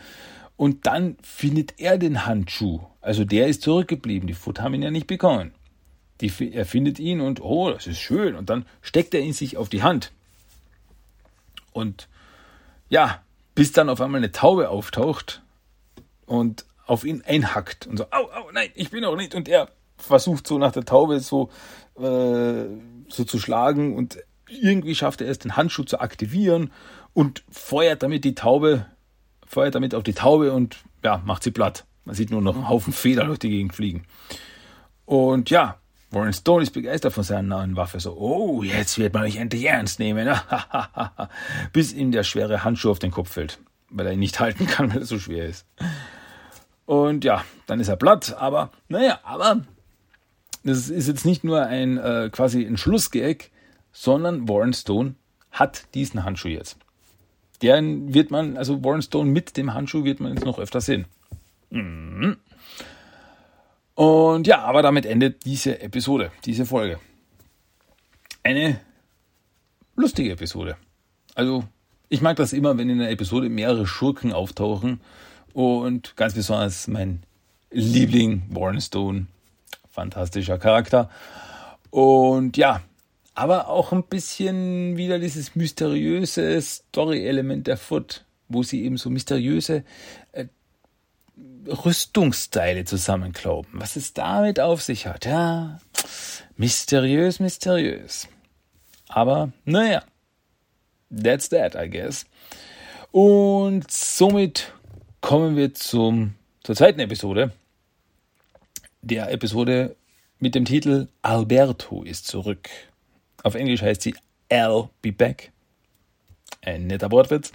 [0.56, 2.80] Und dann findet er den Handschuh.
[3.00, 4.28] Also der ist zurückgeblieben.
[4.28, 5.52] Die Foot haben ihn ja nicht bekommen.
[6.20, 8.36] Die, er findet ihn und, oh, das ist schön.
[8.36, 10.12] Und dann steckt er ihn sich auf die Hand.
[11.72, 12.08] Und
[12.88, 13.22] ja,
[13.54, 15.42] bis dann auf einmal eine Taube auftaucht
[16.26, 19.34] und auf ihn einhackt und so, au, au, nein, ich bin auch nicht.
[19.34, 21.50] Und er versucht so nach der Taube so
[21.98, 22.64] äh,
[23.10, 24.18] so zu schlagen und
[24.48, 26.72] irgendwie schafft er es, den Handschuh zu aktivieren
[27.12, 28.86] und feuert damit die Taube,
[29.46, 31.84] feuert damit auf die Taube und ja, macht sie platt.
[32.04, 34.04] Man sieht nur noch einen Haufen Feder durch die Gegend fliegen.
[35.04, 35.76] Und ja,
[36.10, 38.00] Warren Stone ist begeistert von seiner neuen Waffe.
[38.00, 40.28] So, oh, jetzt wird man mich endlich ernst nehmen.
[41.72, 44.90] Bis ihm der schwere Handschuh auf den Kopf fällt, weil er ihn nicht halten kann,
[44.92, 45.66] weil er so schwer ist.
[46.84, 49.62] Und ja, dann ist er platt, aber naja, aber
[50.62, 53.50] das ist jetzt nicht nur ein äh, quasi ein Schlussgag,
[53.92, 55.14] sondern Warren Stone
[55.50, 56.76] hat diesen Handschuh jetzt.
[57.62, 61.06] Den wird man, also Warren Stone mit dem Handschuh wird man jetzt noch öfter sehen.
[61.70, 62.36] Mhm.
[63.94, 66.98] Und ja, aber damit endet diese Episode, diese Folge.
[68.42, 68.80] Eine
[69.96, 70.76] lustige Episode.
[71.34, 71.64] Also,
[72.08, 75.00] ich mag das immer, wenn in einer Episode mehrere Schurken auftauchen.
[75.52, 77.22] Und ganz besonders mein
[77.70, 79.26] Liebling Warren Stone.
[79.90, 81.10] Fantastischer Charakter.
[81.90, 82.82] Und ja,
[83.34, 89.84] aber auch ein bisschen wieder dieses mysteriöse Story-Element der Foot, wo sie eben so mysteriöse
[90.32, 90.46] äh,
[91.66, 93.80] Rüstungsteile zusammenklauben.
[93.80, 95.78] Was es damit auf sich hat, ja,
[96.56, 98.28] mysteriös, mysteriös.
[99.08, 100.02] Aber naja,
[101.10, 102.26] that's that, I guess.
[103.10, 104.72] Und somit
[105.20, 107.52] kommen wir zum, zur zweiten Episode.
[109.02, 109.96] Der Episode
[110.40, 112.68] mit dem Titel Alberto ist zurück.
[113.42, 114.14] Auf Englisch heißt sie
[114.50, 115.52] I'll be back.
[116.60, 117.50] Ein netter Wortwitz.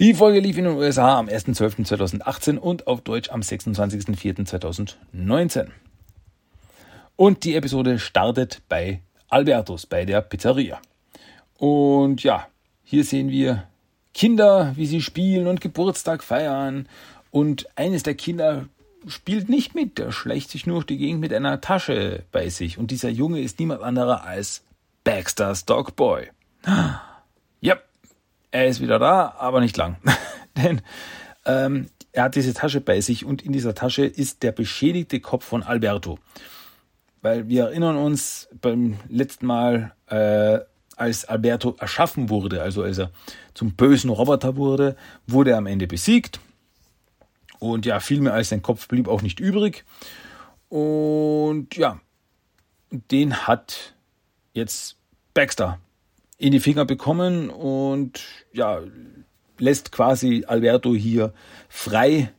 [0.00, 5.68] Die Folge lief in den USA am 1.12.2018 und auf Deutsch am 26.04.2019.
[7.14, 10.80] Und die Episode startet bei Albertus, bei der Pizzeria.
[11.56, 12.48] Und ja,
[12.82, 13.68] hier sehen wir
[14.12, 16.88] Kinder, wie sie spielen und Geburtstag feiern.
[17.30, 18.66] Und eines der Kinder
[19.08, 22.78] spielt nicht mit, der schleicht sich nur durch die Gegend mit einer Tasche bei sich.
[22.78, 24.64] Und dieser Junge ist niemand anderer als
[25.04, 26.30] Baxter's Dog Boy.
[27.60, 27.76] Ja,
[28.50, 29.96] er ist wieder da, aber nicht lang.
[30.56, 30.82] Denn
[31.44, 35.44] ähm, er hat diese Tasche bei sich und in dieser Tasche ist der beschädigte Kopf
[35.44, 36.18] von Alberto.
[37.22, 40.60] Weil wir erinnern uns beim letzten Mal, äh,
[40.98, 43.10] als Alberto erschaffen wurde, also als er
[43.54, 46.40] zum bösen Roboter wurde, wurde er am Ende besiegt.
[47.58, 49.84] Und ja, viel mehr als sein Kopf blieb auch nicht übrig.
[50.68, 52.00] Und ja,
[52.90, 53.94] den hat
[54.52, 54.96] jetzt
[55.34, 55.78] Baxter
[56.36, 58.20] in die Finger bekommen und
[58.52, 58.80] ja,
[59.58, 61.32] lässt quasi Alberto hier
[61.68, 62.32] frei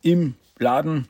[0.00, 1.08] im Laden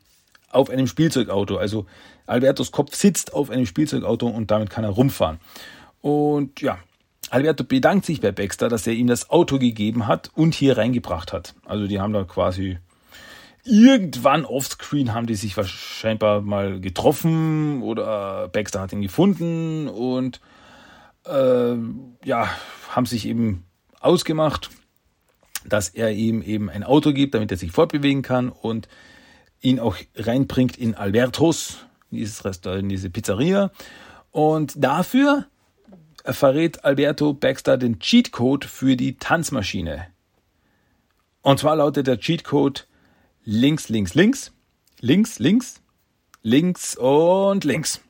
[0.50, 1.56] auf einem Spielzeugauto.
[1.56, 1.86] Also
[2.26, 5.38] Albertos Kopf sitzt auf einem Spielzeugauto und damit kann er rumfahren.
[6.00, 6.78] Und ja,
[7.30, 11.32] Alberto bedankt sich bei Baxter, dass er ihm das Auto gegeben hat und hier reingebracht
[11.32, 11.54] hat.
[11.64, 12.78] Also die haben da quasi
[13.64, 20.40] irgendwann offscreen haben die sich wahrscheinlich mal getroffen oder Baxter hat ihn gefunden und
[21.26, 21.74] äh,
[22.24, 22.48] ja,
[22.90, 23.64] haben sich eben
[24.00, 24.70] ausgemacht,
[25.64, 28.88] dass er ihm eben ein Auto gibt, damit er sich fortbewegen kann und
[29.60, 33.70] ihn auch reinbringt in Albertos, dieses Restaurant, in diese Pizzeria.
[34.32, 35.46] Und dafür
[36.24, 40.08] verrät Alberto Baxter den Cheatcode für die Tanzmaschine.
[41.42, 42.86] Und zwar lautet der Cheatcode
[43.44, 44.52] links, links, links,
[45.00, 45.80] links, links,
[46.42, 48.00] links und links.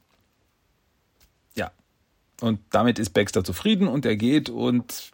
[2.43, 5.13] Und damit ist Baxter zufrieden und er geht und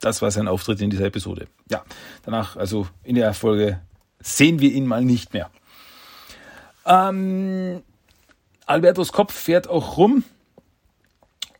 [0.00, 1.46] das war sein Auftritt in dieser Episode.
[1.70, 1.84] Ja,
[2.22, 3.80] danach, also in der Folge,
[4.20, 5.50] sehen wir ihn mal nicht mehr.
[6.86, 7.82] Ähm,
[8.64, 10.24] Albertos Kopf fährt auch rum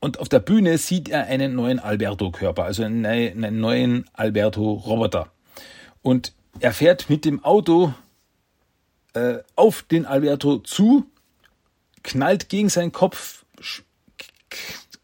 [0.00, 5.28] und auf der Bühne sieht er einen neuen Alberto-Körper, also einen, einen neuen Alberto-Roboter.
[6.00, 7.94] Und er fährt mit dem Auto
[9.14, 11.06] äh, auf den Alberto zu,
[12.02, 13.44] knallt gegen seinen Kopf,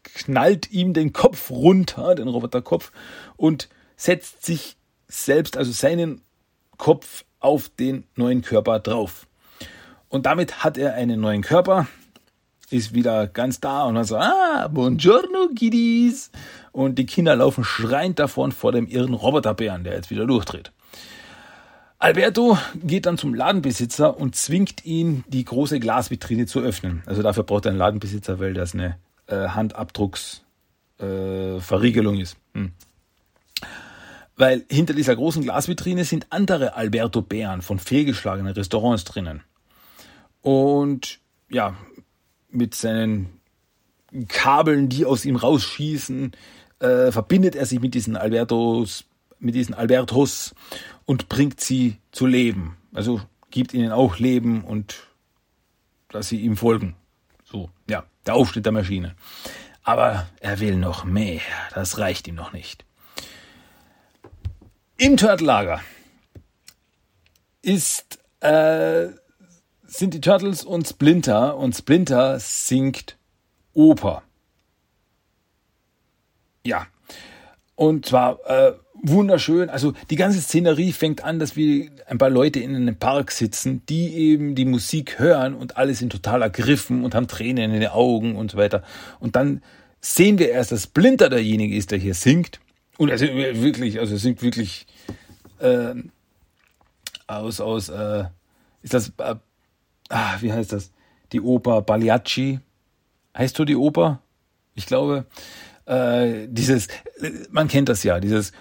[0.03, 2.91] knallt ihm den Kopf runter, den Roboterkopf,
[3.37, 6.21] und setzt sich selbst, also seinen
[6.77, 9.27] Kopf auf den neuen Körper drauf.
[10.09, 11.87] Und damit hat er einen neuen Körper,
[12.69, 16.31] ist wieder ganz da und dann so, ah, buongiorno, Kiddies.
[16.71, 20.71] Und die Kinder laufen schreiend davon vor dem irren Roboterbären, der jetzt wieder durchdreht.
[22.01, 27.03] Alberto geht dann zum Ladenbesitzer und zwingt ihn, die große Glasvitrine zu öffnen.
[27.05, 32.37] Also dafür braucht er einen Ladenbesitzer, weil das eine äh, Handabdrucksverriegelung äh, ist.
[32.55, 32.71] Hm.
[34.35, 39.43] Weil hinter dieser großen Glasvitrine sind andere Alberto Bären von fehlgeschlagenen Restaurants drinnen.
[40.41, 41.75] Und ja,
[42.49, 43.29] mit seinen
[44.27, 46.31] Kabeln, die aus ihm rausschießen,
[46.79, 49.05] äh, verbindet er sich mit diesen Albertos,
[49.41, 50.55] mit diesen Albertos
[51.05, 52.77] und bringt sie zu Leben.
[52.93, 55.07] Also gibt ihnen auch Leben und
[56.09, 56.95] dass sie ihm folgen.
[57.43, 59.15] So, ja, der Aufschnitt der Maschine.
[59.83, 61.41] Aber er will noch mehr.
[61.73, 62.85] Das reicht ihm noch nicht.
[64.97, 65.81] Im Turtlager
[67.61, 69.09] ist äh,
[69.91, 73.17] sind die Turtles und Splinter und Splinter singt
[73.73, 74.23] Oper.
[76.63, 76.87] Ja.
[77.75, 79.69] Und zwar äh, wunderschön.
[79.69, 83.81] Also die ganze Szenerie fängt an, dass wir ein paar Leute in einem Park sitzen,
[83.87, 87.89] die eben die Musik hören und alle sind total ergriffen und haben Tränen in den
[87.89, 88.83] Augen und so weiter.
[89.19, 89.61] Und dann
[89.99, 92.59] sehen wir erst, dass Splinter derjenige ist, der hier singt.
[92.97, 94.85] Und also wirklich, also singt wirklich
[95.59, 95.95] äh,
[97.27, 98.25] aus, aus, äh,
[98.81, 99.35] ist das, äh,
[100.09, 100.91] ah, wie heißt das?
[101.31, 102.59] Die Oper Baliacci.
[103.37, 104.21] Heißt du die Oper?
[104.75, 105.25] Ich glaube,
[105.91, 106.87] äh, dieses,
[107.51, 108.53] man kennt das ja, dieses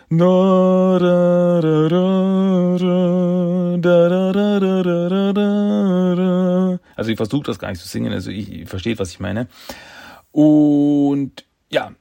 [6.97, 9.47] also ich versuche das gar nicht zu singen, also ich, ich verstehe, was ich meine.
[10.33, 11.93] Und ja,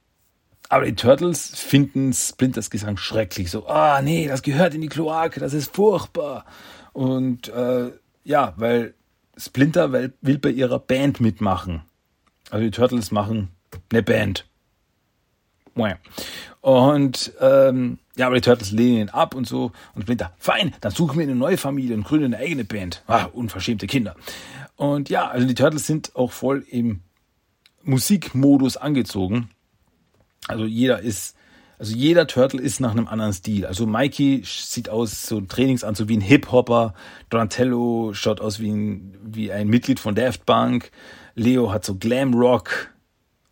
[0.68, 3.52] aber die Turtles finden Splinters Gesang schrecklich.
[3.52, 6.44] So, ah nee, das gehört in die Kloake, das ist furchtbar.
[6.92, 7.92] Und äh,
[8.24, 8.94] ja, weil
[9.36, 11.82] Splinter will, will bei ihrer Band mitmachen.
[12.50, 13.50] Also die Turtles machen
[13.92, 14.49] eine Band.
[16.60, 19.72] Und ähm, ja, aber die Turtles lehnen ihn ab und so.
[19.94, 23.02] Und Splinter, fein, dann suchen wir eine neue Familie und gründen eine eigene Band.
[23.06, 24.14] Ah, unverschämte Kinder.
[24.76, 27.00] Und ja, also die Turtles sind auch voll im
[27.82, 29.50] Musikmodus angezogen.
[30.48, 31.36] Also jeder ist,
[31.78, 33.64] also jeder Turtle ist nach einem anderen Stil.
[33.64, 36.94] Also Mikey sieht aus so ein Trainingsanzug wie ein Hip-Hopper.
[37.30, 40.90] Donatello schaut aus wie ein, wie ein Mitglied von Daft Punk.
[41.34, 42.90] Leo hat so Glam Rock.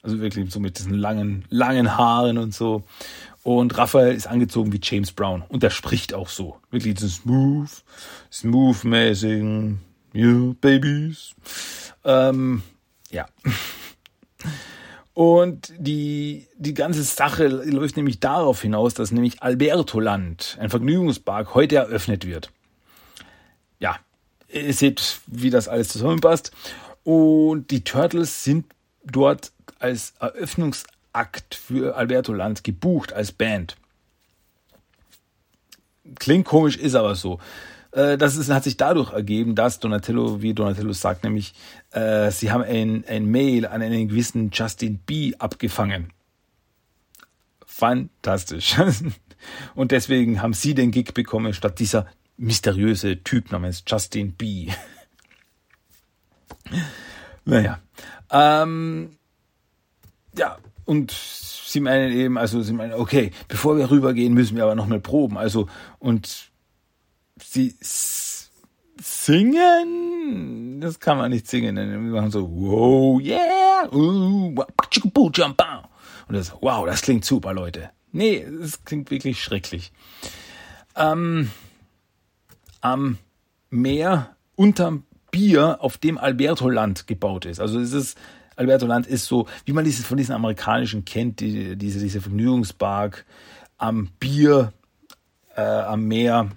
[0.09, 2.83] Also wirklich so mit diesen langen, langen Haaren und so.
[3.43, 5.43] Und Raphael ist angezogen wie James Brown.
[5.51, 6.57] Und der spricht auch so.
[6.71, 7.69] Wirklich so smooth,
[8.33, 9.77] smooth-mäßig.
[10.15, 11.35] Yeah, babies.
[12.05, 12.63] Ähm,
[13.11, 13.27] ja.
[15.13, 21.77] Und die, die ganze Sache läuft nämlich darauf hinaus, dass nämlich Albertoland, ein Vergnügungspark, heute
[21.77, 22.51] eröffnet wird.
[23.79, 23.99] Ja,
[24.49, 26.51] ihr seht, wie das alles zusammenpasst.
[27.05, 28.65] Und die Turtles sind
[29.05, 33.77] dort als Eröffnungsakt für Albertoland gebucht als Band.
[36.17, 37.39] Klingt komisch, ist aber so.
[37.93, 41.55] Äh, das ist, hat sich dadurch ergeben, dass Donatello, wie Donatello sagt, nämlich,
[41.91, 45.35] äh, sie haben ein, ein Mail an einen gewissen Justin B.
[45.39, 46.13] abgefangen.
[47.67, 48.77] Fantastisch.
[49.75, 52.07] Und deswegen haben sie den Gig bekommen, statt dieser
[52.37, 54.69] mysteriöse Typ namens Justin B.
[57.49, 57.81] naja.
[58.31, 59.17] Ähm,
[60.37, 64.75] ja, und sie meinen eben, also sie meinen, okay, bevor wir rübergehen, müssen wir aber
[64.75, 65.39] noch mal proben.
[65.39, 65.67] Also,
[65.99, 66.51] und
[67.43, 67.75] sie
[69.01, 74.55] singen, das kann man nicht singen, wir machen so, wow, yeah, uh,
[76.29, 77.91] und das, wow, das klingt super, Leute.
[78.13, 79.93] Nee, es klingt wirklich schrecklich.
[80.97, 81.51] Ähm,
[82.83, 83.17] am
[83.71, 87.61] Meer unterm Bier, auf dem Alberto Land gebaut ist.
[87.61, 88.19] Also es ist,
[88.57, 93.25] Alberto Land ist so, wie man dieses von diesen amerikanischen kennt, die, diese, diese Vergnügungspark
[93.77, 94.73] am Bier,
[95.57, 96.51] äh, am Meer.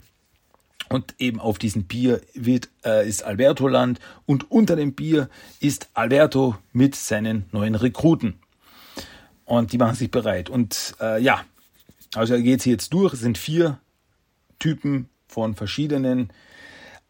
[0.90, 5.30] Und eben auf diesem Bier wird, äh, ist Alberto Land und unter dem Bier
[5.62, 8.40] ist Alberto mit seinen neuen Rekruten.
[9.46, 10.50] Und die machen sich bereit.
[10.50, 11.46] Und äh, ja,
[12.14, 13.14] also geht sie jetzt durch.
[13.14, 13.80] Es sind vier
[14.60, 16.30] Typen von verschiedenen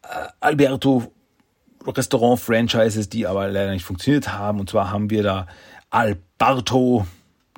[0.02, 1.12] äh, Alberto
[1.86, 4.60] Restaurant-Franchises, die aber leider nicht funktioniert haben.
[4.60, 5.46] Und zwar haben wir da
[5.90, 7.06] Alberto,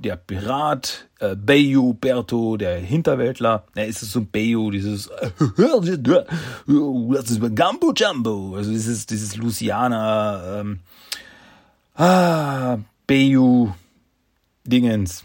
[0.02, 3.64] der Pirat, äh, Bayu Berto, der Hinterwäldler.
[3.76, 5.08] Ja, ist es so ein Bayu, dieses
[5.56, 10.80] das ist Gambo Jumbo, also dieses, dieses Luciana ähm,
[11.94, 13.72] ah, Bayu
[14.64, 15.24] Dingens.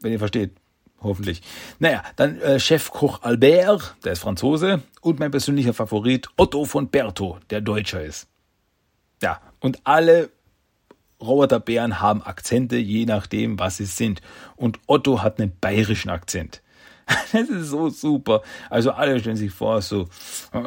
[0.00, 0.52] Wenn ihr versteht,
[1.02, 1.42] hoffentlich.
[1.78, 7.38] Naja, dann äh, Chefkoch Albert, der ist Franzose, und mein persönlicher Favorit Otto von Berto,
[7.50, 8.28] der Deutscher ist.
[9.22, 10.30] Ja, und alle
[11.20, 14.22] Roboterbären haben Akzente, je nachdem, was sie sind.
[14.56, 16.62] Und Otto hat einen bayerischen Akzent.
[17.32, 18.42] Das ist so super.
[18.68, 20.08] Also alle stellen sich vor, so,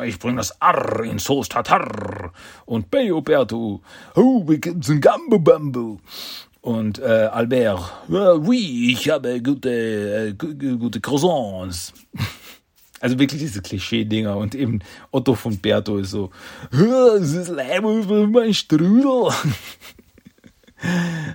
[0.03, 2.33] ich bringe das Arr in Soße Tatar
[2.65, 3.81] und Beyo Berto,
[4.15, 5.99] oh, wir sind Gambo Bambo.
[6.63, 11.93] Und äh, Albert, oui, ich habe gute, äh, gute Croissants.
[13.01, 14.79] Also wirklich diese Klischee-Dinger und eben
[15.11, 16.29] Otto von Berto ist so,
[16.71, 19.29] das ist Leib für mein Strudel.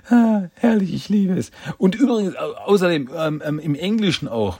[0.09, 1.51] ah, herrlich, ich liebe es.
[1.77, 4.57] Und übrigens, außerdem ähm, ähm, im Englischen auch.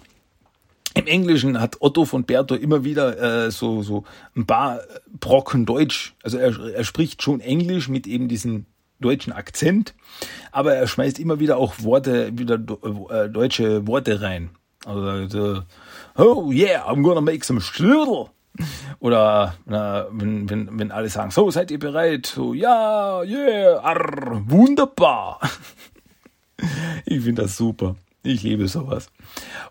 [0.94, 4.04] Im Englischen hat Otto von Berto immer wieder äh, so, so
[4.36, 4.82] ein paar
[5.20, 6.14] Brocken Deutsch.
[6.22, 8.68] Also er, er spricht schon Englisch mit eben diesem
[9.00, 9.94] deutschen Akzent,
[10.52, 14.50] aber er schmeißt immer wieder auch Worte, wieder äh, deutsche Worte rein.
[14.86, 15.64] Also,
[16.18, 18.28] oh yeah, I'm gonna make some Strudel.
[19.00, 22.26] Oder na, wenn, wenn, wenn alle sagen, so, seid ihr bereit?
[22.26, 25.40] So, ja, yeah, arr, wunderbar.
[27.06, 27.96] Ich finde das super.
[28.22, 29.10] Ich liebe sowas.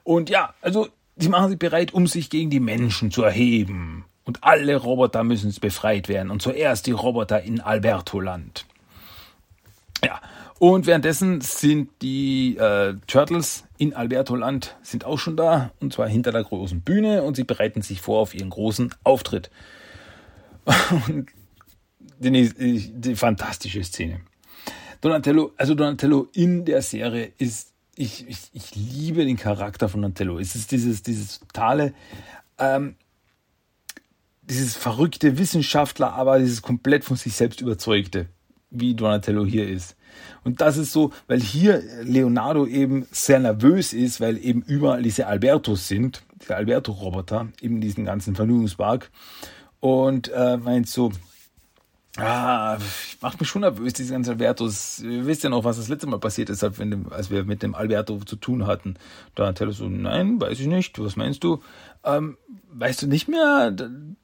[0.04, 4.06] Und ja, also sie machen sich bereit, um sich gegen die Menschen zu erheben.
[4.24, 6.30] Und alle Roboter müssen befreit werden.
[6.30, 8.66] Und zuerst die Roboter in Albertoland.
[10.04, 10.20] Ja,
[10.58, 15.70] und währenddessen sind die äh, Turtles in Albertoland sind auch schon da.
[15.80, 17.22] Und zwar hinter der großen Bühne.
[17.22, 19.50] Und sie bereiten sich vor auf ihren großen Auftritt.
[21.08, 21.28] Und
[22.18, 24.20] die, die, fantastische Szene.
[25.00, 30.40] Donatello, also Donatello in der Serie ist, ich, ich, ich liebe den Charakter von Donatello.
[30.40, 31.94] Es ist dieses, dieses totale,
[32.58, 32.96] ähm,
[34.42, 38.26] dieses verrückte Wissenschaftler, aber dieses komplett von sich selbst überzeugte,
[38.70, 39.96] wie Donatello hier ist.
[40.44, 45.26] Und das ist so, weil hier Leonardo eben sehr nervös ist, weil eben überall diese
[45.26, 49.10] Albertos sind, diese Alberto-Roboter, eben diesen ganzen Vergnügungspark.
[49.80, 51.12] Und äh, meint so,
[52.20, 52.78] Ah,
[53.20, 55.00] macht mich schon nervös, diese ganze Albertos.
[55.00, 56.78] Ihr wisst ja noch, was das letzte Mal passiert ist, als
[57.30, 58.94] wir mit dem Alberto zu tun hatten.
[59.34, 60.98] Da hat Tello so, nein, weiß ich nicht.
[60.98, 61.60] Was meinst du?
[62.04, 62.38] Ähm,
[62.70, 63.72] weißt du nicht mehr,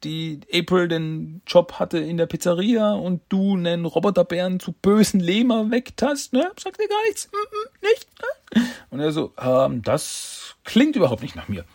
[0.03, 5.71] die April den Job hatte in der Pizzeria und du einen Roboterbären zu bösen Lehmer
[5.71, 6.51] weckt hast, ne?
[6.57, 7.27] Sagt dir gar nichts?
[7.27, 8.07] Mm -mm, nicht?
[8.21, 8.69] Ne?
[8.91, 11.65] Und er so, ähm, das klingt überhaupt nicht nach mir.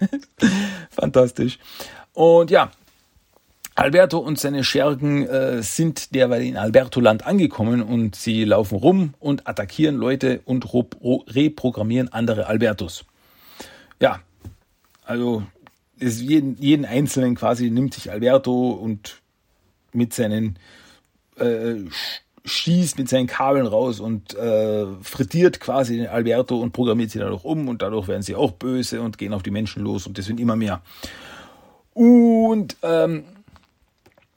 [0.90, 1.58] Fantastisch.
[2.12, 2.70] Und ja,
[3.80, 9.48] Alberto und seine Schergen äh, sind derweil in Albertoland angekommen und sie laufen rum und
[9.48, 13.06] attackieren Leute und reprogrammieren andere Albertos.
[13.98, 14.20] Ja,
[15.02, 15.44] also
[15.98, 19.22] jeden, jeden Einzelnen quasi nimmt sich Alberto und
[19.94, 20.58] mit seinen
[21.36, 21.76] äh,
[22.44, 27.44] schießt mit seinen Kabeln raus und äh, frittiert quasi den Alberto und programmiert sie dadurch
[27.44, 30.26] um und dadurch werden sie auch böse und gehen auf die Menschen los und das
[30.26, 30.82] sind immer mehr.
[31.94, 33.24] Und ähm,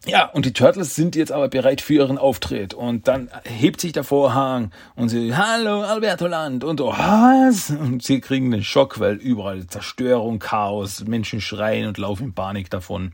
[0.06, 2.74] ja, und die Turtles sind jetzt aber bereit für ihren Auftritt.
[2.74, 7.70] Und dann hebt sich der Vorhang und sie, hallo Alberto Land und so, was?
[7.70, 12.70] Und sie kriegen den Schock, weil überall Zerstörung, Chaos, Menschen schreien und laufen in Panik
[12.70, 13.14] davon.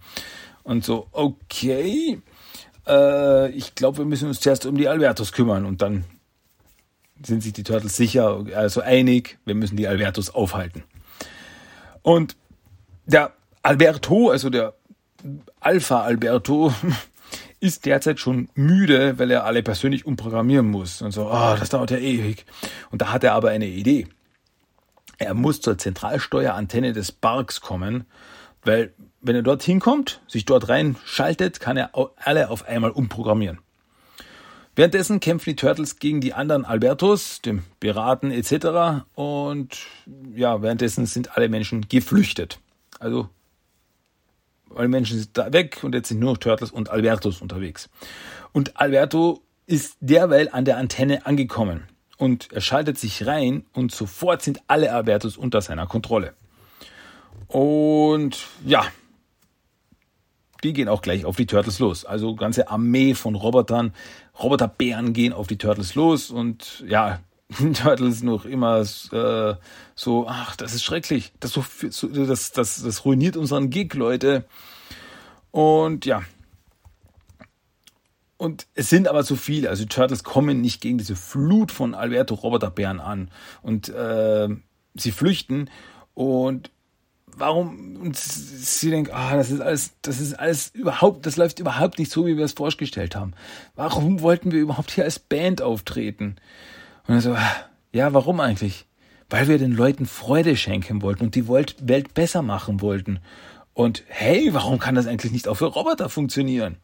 [0.64, 2.22] Und so, okay,
[2.88, 5.66] äh, ich glaube, wir müssen uns zuerst um die Albertos kümmern.
[5.66, 6.06] Und dann
[7.22, 10.84] sind sich die Turtles sicher, also einig, wir müssen die Albertos aufhalten.
[12.02, 12.36] Und
[13.06, 14.74] der Alberto, also der
[15.60, 16.74] Alpha Alberto
[17.60, 21.02] ist derzeit schon müde, weil er alle persönlich umprogrammieren muss.
[21.02, 22.46] Und so, oh, das dauert ja ewig.
[22.92, 24.08] Und da hat er aber eine Idee.
[25.18, 28.06] Er muss zur Zentralsteuerantenne des Parks kommen,
[28.64, 33.60] weil wenn er dort hinkommt, sich dort reinschaltet, kann er alle auf einmal umprogrammieren.
[34.76, 39.04] Währenddessen kämpfen die Turtles gegen die anderen Albertos, dem Piraten etc.
[39.14, 39.78] Und
[40.34, 42.60] ja, währenddessen sind alle Menschen geflüchtet.
[42.98, 43.28] Also
[44.76, 47.90] alle Menschen sind da weg und jetzt sind nur noch Turtles und Albertos unterwegs.
[48.52, 54.42] Und Alberto ist derweil an der Antenne angekommen und er schaltet sich rein und sofort
[54.42, 56.34] sind alle Albertos unter seiner Kontrolle.
[57.48, 58.86] Und ja,
[60.64, 62.06] die gehen auch gleich auf die Turtles los.
[62.06, 63.94] Also ganze Armee von Robotern,
[64.42, 67.20] Roboterbären gehen auf die Turtles los und ja,
[67.74, 69.56] Turtles noch immer äh,
[69.96, 71.34] so, ach, das ist schrecklich.
[71.40, 71.64] Das, so,
[72.08, 74.46] das, das, das ruiniert unseren Gig, Leute.
[75.52, 76.22] Und ja.
[78.38, 79.70] Und es sind aber zu viele.
[79.70, 83.32] Also die Turtles kommen nicht gegen diese Flut von Alberto Roboterbären an.
[83.62, 84.48] Und äh,
[84.96, 85.70] sie flüchten.
[86.14, 86.72] Und
[87.36, 92.00] warum und sie denkt, ah, das ist alles, das ist alles überhaupt, das läuft überhaupt
[92.00, 93.34] nicht so, wie wir es vorgestellt haben.
[93.76, 96.38] Warum wollten wir überhaupt hier als Band auftreten?
[97.10, 97.36] Und er so,
[97.92, 98.86] ja, warum eigentlich?
[99.32, 103.20] Weil wir den Leuten Freude schenken wollten und die Welt besser machen wollten.
[103.74, 106.78] Und hey, warum kann das eigentlich nicht auch für Roboter funktionieren?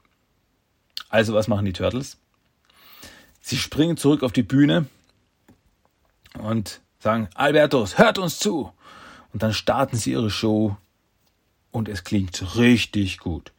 [1.10, 2.18] Also, was machen die Turtles?
[3.40, 4.88] Sie springen zurück auf die Bühne
[6.40, 8.72] und sagen, Albertus, hört uns zu.
[9.32, 10.76] Und dann starten sie ihre Show
[11.70, 13.52] und es klingt richtig gut.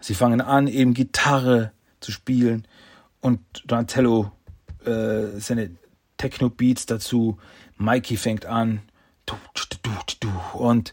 [0.00, 2.68] Sie fangen an, eben Gitarre zu spielen
[3.22, 4.32] und Donatello
[4.84, 5.79] äh, seine
[6.20, 7.38] Techno-Beats dazu.
[7.78, 8.82] Mikey fängt an.
[10.52, 10.92] Und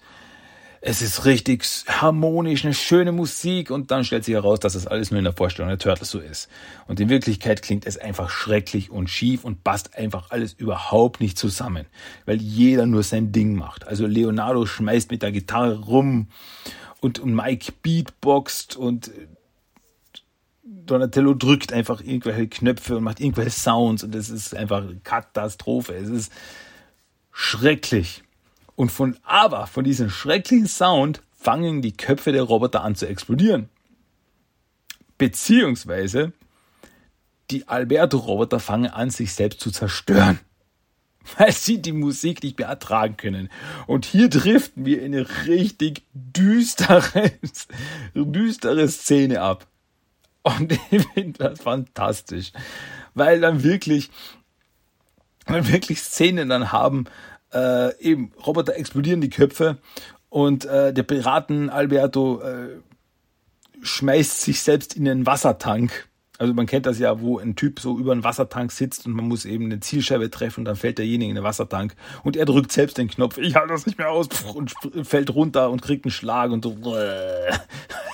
[0.80, 5.11] es ist richtig harmonisch, eine schöne Musik und dann stellt sich heraus, dass das alles
[5.11, 6.47] nur in der Vorstellung der Turtles so ist.
[6.88, 11.38] Und in Wirklichkeit klingt es einfach schrecklich und schief und passt einfach alles überhaupt nicht
[11.38, 11.88] zusammen,
[12.25, 13.86] weil jeder nur sein Ding macht.
[13.88, 16.28] Also Leonardo schmeißt mit der Gitarre rum
[17.01, 19.11] und Mike beatboxt und
[20.70, 25.93] Donatello drückt einfach irgendwelche Knöpfe und macht irgendwelche Sounds und es ist einfach Katastrophe.
[25.95, 26.32] Es ist
[27.32, 28.24] schrecklich.
[28.76, 33.70] Und von, aber von diesem schrecklichen Sound fangen die Köpfe der Roboter an zu explodieren.
[35.18, 36.34] Beziehungsweise
[37.49, 40.39] die Alberto-Roboter fangen an, sich selbst zu zerstören,
[41.38, 43.49] weil sie die Musik nicht mehr ertragen können.
[43.88, 47.32] Und hier driften wir in eine richtig düstere,
[48.13, 49.65] düstere Szene ab.
[50.48, 52.52] Und ich finde das fantastisch,
[53.14, 54.10] weil dann wirklich,
[55.45, 57.06] weil wirklich Szenen dann haben,
[57.54, 59.78] äh, eben Roboter explodieren die Köpfe
[60.30, 62.80] und äh, der Piraten Alberto äh,
[63.82, 66.07] schmeißt sich selbst in den Wassertank.
[66.38, 69.28] Also man kennt das ja, wo ein Typ so über einen Wassertank sitzt und man
[69.28, 72.72] muss eben eine Zielscheibe treffen und dann fällt derjenige in den Wassertank und er drückt
[72.72, 74.74] selbst den Knopf, ich halte das nicht mehr aus und
[75.04, 76.78] fällt runter und kriegt einen Schlag und so.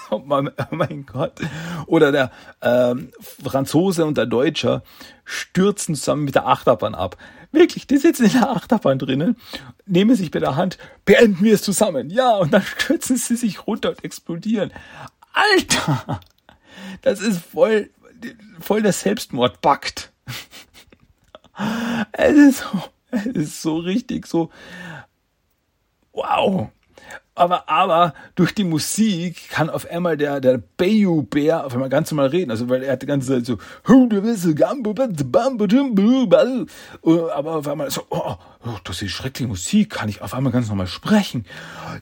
[0.09, 1.39] Oh mein Gott.
[1.87, 4.83] Oder der ähm, Franzose und der Deutsche
[5.25, 7.17] stürzen zusammen mit der Achterbahn ab.
[7.51, 9.37] Wirklich, die sitzen in der Achterbahn drinnen,
[9.85, 12.11] nehmen sich bei der Hand, beenden wir es zusammen.
[12.11, 14.71] Ja, und dann stürzen sie sich runter und explodieren.
[15.33, 16.19] Alter!
[17.01, 17.89] Das ist voll,
[18.59, 20.11] voll der Selbstmordpakt.
[22.13, 24.49] Es ist so, es ist so richtig so,
[26.13, 26.69] wow.
[27.35, 32.11] Aber, aber durch die Musik kann auf einmal der, der Bayou Bär auf einmal ganz
[32.11, 32.51] normal reden.
[32.51, 33.57] Also, weil er hat die ganze Zeit so,
[37.31, 40.69] aber auf einmal so, oh, oh, das ist schreckliche Musik, kann ich auf einmal ganz
[40.69, 41.45] normal sprechen.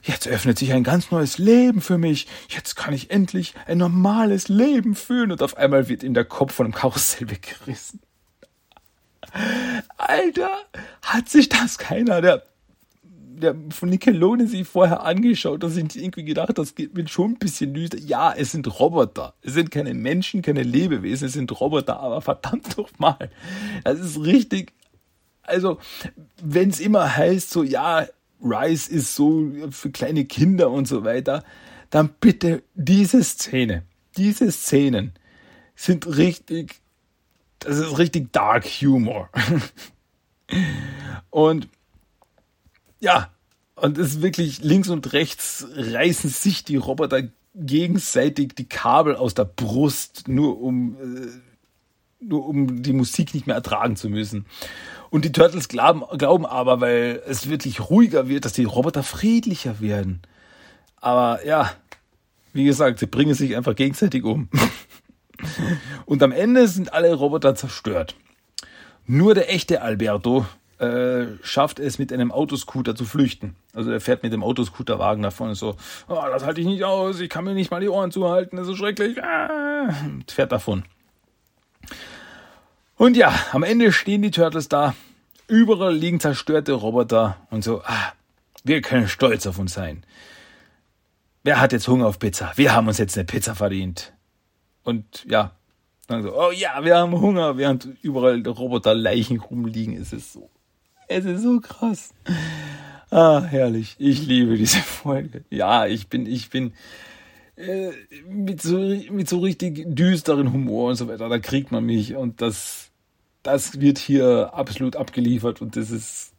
[0.02, 2.26] Jetzt öffnet sich ein ganz neues Leben für mich.
[2.48, 5.32] Jetzt kann ich endlich ein normales Leben führen.
[5.32, 8.00] Und auf einmal wird ihm der Kopf von einem Karussell weggerissen.
[9.96, 10.50] Alter,
[11.02, 12.42] hat sich das keiner der
[13.40, 17.74] der von Nickelodeon sich vorher angeschaut und sich irgendwie gedacht, das wird schon ein bisschen
[17.74, 17.98] düster.
[17.98, 19.34] Ja, es sind Roboter.
[19.42, 23.30] Es sind keine Menschen, keine Lebewesen, es sind Roboter, aber verdammt doch mal.
[23.84, 24.72] Das ist richtig.
[25.42, 25.78] Also,
[26.42, 28.06] wenn es immer heißt, so, ja,
[28.42, 31.44] Rise ist so für kleine Kinder und so weiter,
[31.90, 33.84] dann bitte diese Szene,
[34.16, 35.12] diese Szenen
[35.74, 36.80] sind richtig,
[37.58, 39.28] das ist richtig Dark Humor.
[41.30, 41.68] und
[43.02, 43.30] ja,
[43.74, 47.24] und es ist wirklich links und rechts reißen sich die Roboter
[47.54, 53.56] gegenseitig die Kabel aus der Brust, nur um, äh, nur um die Musik nicht mehr
[53.56, 54.46] ertragen zu müssen.
[55.10, 59.80] Und die Turtles glauben, glauben aber, weil es wirklich ruhiger wird, dass die Roboter friedlicher
[59.80, 60.22] werden.
[60.96, 61.72] Aber ja,
[62.52, 64.48] wie gesagt, sie bringen sich einfach gegenseitig um.
[66.06, 68.14] Und am Ende sind alle Roboter zerstört.
[69.06, 70.46] Nur der echte Alberto
[70.78, 73.54] äh, schafft es mit einem Autoscooter zu flüchten.
[73.74, 75.76] Also er fährt mit dem Autoscooterwagen davon und so,
[76.08, 78.68] oh, das halte ich nicht aus, ich kann mir nicht mal die Ohren zuhalten, das
[78.68, 79.22] ist schrecklich.
[79.22, 79.94] Ah,
[80.28, 80.84] fährt davon.
[82.96, 84.94] Und ja, am Ende stehen die Turtles da.
[85.48, 88.12] Überall liegen zerstörte Roboter und so, ah,
[88.64, 90.04] wir können stolz auf uns sein.
[91.42, 92.52] Wer hat jetzt Hunger auf Pizza?
[92.56, 94.12] Wir haben uns jetzt eine Pizza verdient.
[94.84, 95.52] Und ja,
[96.06, 100.00] dann so, oh ja, wir haben Hunger, während überall Roboterleichen rumliegen.
[100.00, 100.50] Es ist so
[101.12, 102.14] es ist so krass.
[103.10, 103.96] Ah, herrlich.
[103.98, 105.44] Ich liebe diese Folge.
[105.50, 106.72] Ja, ich bin, ich bin
[107.56, 107.90] äh,
[108.26, 111.28] mit, so, mit so richtig düsteren Humor und so weiter.
[111.28, 112.90] Da kriegt man mich und das,
[113.42, 116.32] das wird hier absolut abgeliefert und das ist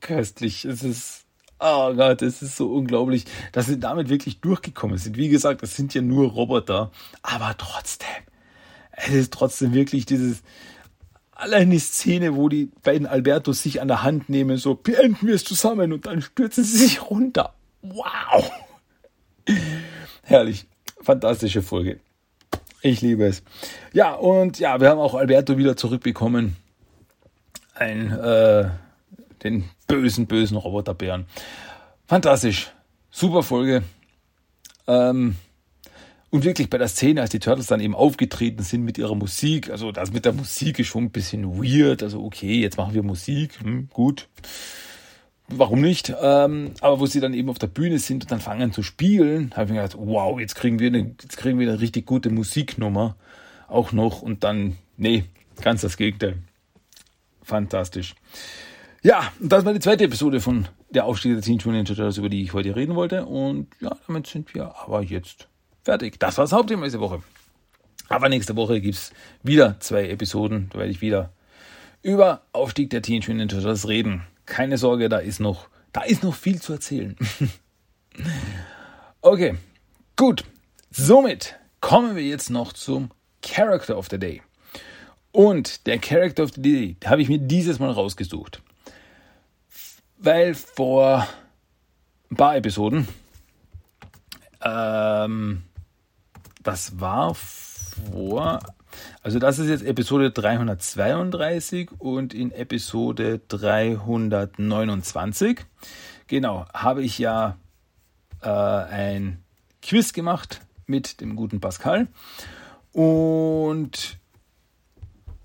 [0.00, 0.64] köstlich.
[0.64, 1.24] Es ist,
[1.58, 5.16] oh Gott, es ist so unglaublich, dass sie damit wirklich durchgekommen sind.
[5.16, 6.92] Wie gesagt, das sind ja nur Roboter,
[7.22, 8.06] aber trotzdem,
[8.92, 10.42] es ist trotzdem wirklich dieses,
[11.40, 15.34] allein die Szene, wo die beiden Albertos sich an der Hand nehmen, so beenden wir
[15.34, 17.54] es zusammen und dann stürzen sie sich runter.
[17.82, 18.50] Wow!
[20.22, 20.66] Herrlich.
[21.02, 21.98] Fantastische Folge.
[22.82, 23.42] Ich liebe es.
[23.92, 26.56] Ja, und ja, wir haben auch Alberto wieder zurückbekommen.
[27.74, 28.68] Ein, äh,
[29.42, 31.26] den bösen, bösen Roboterbären.
[32.06, 32.70] Fantastisch.
[33.10, 33.82] Super Folge.
[34.86, 35.36] Ähm,
[36.30, 39.70] und wirklich bei der Szene, als die Turtles dann eben aufgetreten sind mit ihrer Musik,
[39.70, 42.02] also das mit der Musik ist schon ein bisschen weird.
[42.02, 44.28] Also okay, jetzt machen wir Musik, hm, gut.
[45.48, 46.14] Warum nicht?
[46.22, 49.50] Ähm, aber wo sie dann eben auf der Bühne sind und dann fangen zu spielen,
[49.56, 52.30] habe ich mir gedacht, wow, jetzt kriegen wir eine, jetzt kriegen wir eine richtig gute
[52.30, 53.16] Musiknummer
[53.66, 55.24] auch noch und dann, nee,
[55.60, 56.36] ganz das Gegenteil.
[57.42, 58.14] Fantastisch.
[59.02, 62.42] Ja, das war die zweite Episode von der Aufstieg der Mutant Ninja Turtles, über die
[62.42, 63.26] ich heute reden wollte.
[63.26, 65.49] Und ja, damit sind wir aber jetzt
[65.90, 66.20] Fertig.
[66.20, 67.20] Das war das Hauptthema diese Woche.
[68.08, 69.12] Aber nächste Woche gibt es
[69.42, 70.68] wieder zwei Episoden.
[70.72, 71.32] Da werde ich wieder
[72.00, 74.22] über Aufstieg der Teenage Mutant Turtles reden.
[74.46, 77.16] Keine Sorge, da ist noch, da ist noch viel zu erzählen.
[79.20, 79.56] okay,
[80.14, 80.44] gut.
[80.92, 83.10] Somit kommen wir jetzt noch zum
[83.42, 84.42] Character of the Day.
[85.32, 88.62] Und der Character of the Day habe ich mir dieses Mal rausgesucht.
[90.18, 91.26] Weil vor
[92.30, 93.08] ein paar Episoden
[94.62, 95.64] Ähm,
[96.62, 98.60] das war vor,
[99.22, 105.60] also das ist jetzt Episode 332 und in Episode 329,
[106.26, 107.56] genau, habe ich ja
[108.42, 109.42] äh, ein
[109.82, 112.08] Quiz gemacht mit dem guten Pascal.
[112.92, 114.18] Und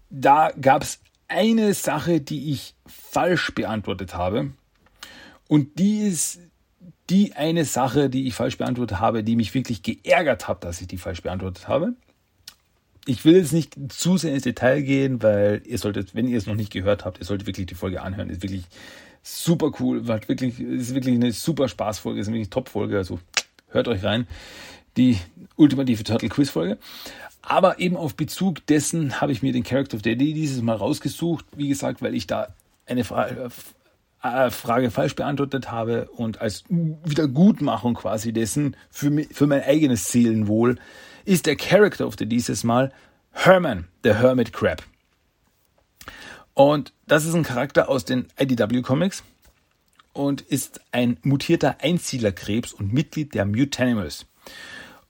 [0.09, 4.51] da gab es eine Sache, die ich falsch beantwortet habe.
[5.47, 6.39] Und die ist
[7.09, 10.87] die eine Sache, die ich falsch beantwortet habe, die mich wirklich geärgert hat, dass ich
[10.87, 11.93] die falsch beantwortet habe.
[13.05, 16.47] Ich will jetzt nicht zu sehr ins Detail gehen, weil ihr solltet, wenn ihr es
[16.47, 18.31] noch nicht gehört habt, ihr solltet wirklich die Folge anhören.
[18.31, 18.63] Ist wirklich
[19.21, 22.97] super cool, war wirklich, ist wirklich eine super Spaßfolge, ist eine wirklich Top-Folge.
[22.97, 23.19] Also
[23.69, 24.27] hört euch rein.
[24.97, 25.17] Die
[25.55, 26.79] ultimative Turtle Quiz Folge.
[27.43, 30.75] Aber eben auf Bezug dessen habe ich mir den Character of the Day dieses Mal
[30.75, 31.45] rausgesucht.
[31.55, 32.55] Wie gesagt, weil ich da
[32.87, 33.49] eine Frage,
[34.51, 40.77] Frage falsch beantwortet habe und als Wiedergutmachung quasi dessen für, für mein eigenes Seelenwohl
[41.25, 42.91] ist der Character of the dieses Mal
[43.31, 44.83] Herman, der Hermit Crab.
[46.53, 49.23] Und das ist ein Charakter aus den IDW Comics
[50.13, 54.25] und ist ein mutierter Einzielerkrebs und Mitglied der Mutanimals.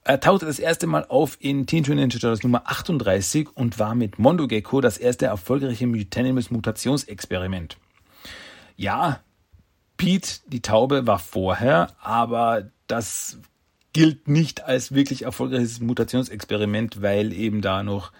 [0.02, 3.94] Er tauchte das erste Mal auf in Teen Teenage Ninja Turtles Nummer 38 und war
[3.94, 7.76] mit Mondo Gecko das erste erfolgreiche Mutanimals Mutationsexperiment.
[8.76, 9.20] Ja,
[9.96, 13.38] Pete, die Taube, war vorher, aber das
[13.92, 18.12] gilt nicht als wirklich erfolgreiches Mutationsexperiment, weil eben da noch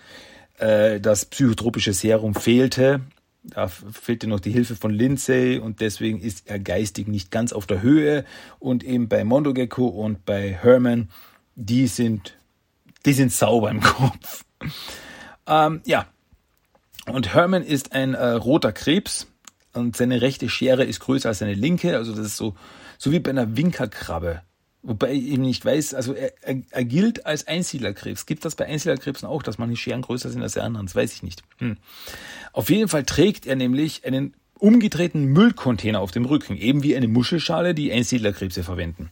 [0.58, 3.02] äh, das psychotropische Serum fehlte.
[3.42, 7.66] Da fehlte noch die Hilfe von Lindsay und deswegen ist er geistig nicht ganz auf
[7.66, 8.24] der Höhe.
[8.58, 11.10] Und eben bei Mondo Gecko und bei Herman
[11.56, 12.36] die sind,
[13.04, 14.44] die sind sauber im Kopf.
[15.46, 16.06] Ähm, ja.
[17.06, 19.28] Und Herman ist ein äh, roter Krebs
[19.76, 21.96] und seine rechte Schere ist größer als seine linke.
[21.96, 22.54] Also das ist so,
[22.98, 24.42] so wie bei einer Winkerkrabbe.
[24.82, 28.24] Wobei ich eben nicht weiß, also er, er, er gilt als Einsiedlerkrebs.
[28.24, 30.86] Gibt das bei Einsiedlerkrebsen auch, dass manche Scheren größer sind als die anderen?
[30.86, 31.42] Das weiß ich nicht.
[31.58, 31.76] Hm.
[32.52, 37.08] Auf jeden Fall trägt er nämlich einen umgedrehten Müllcontainer auf dem Rücken, eben wie eine
[37.08, 39.10] Muschelschale, die Einsiedlerkrebse verwenden.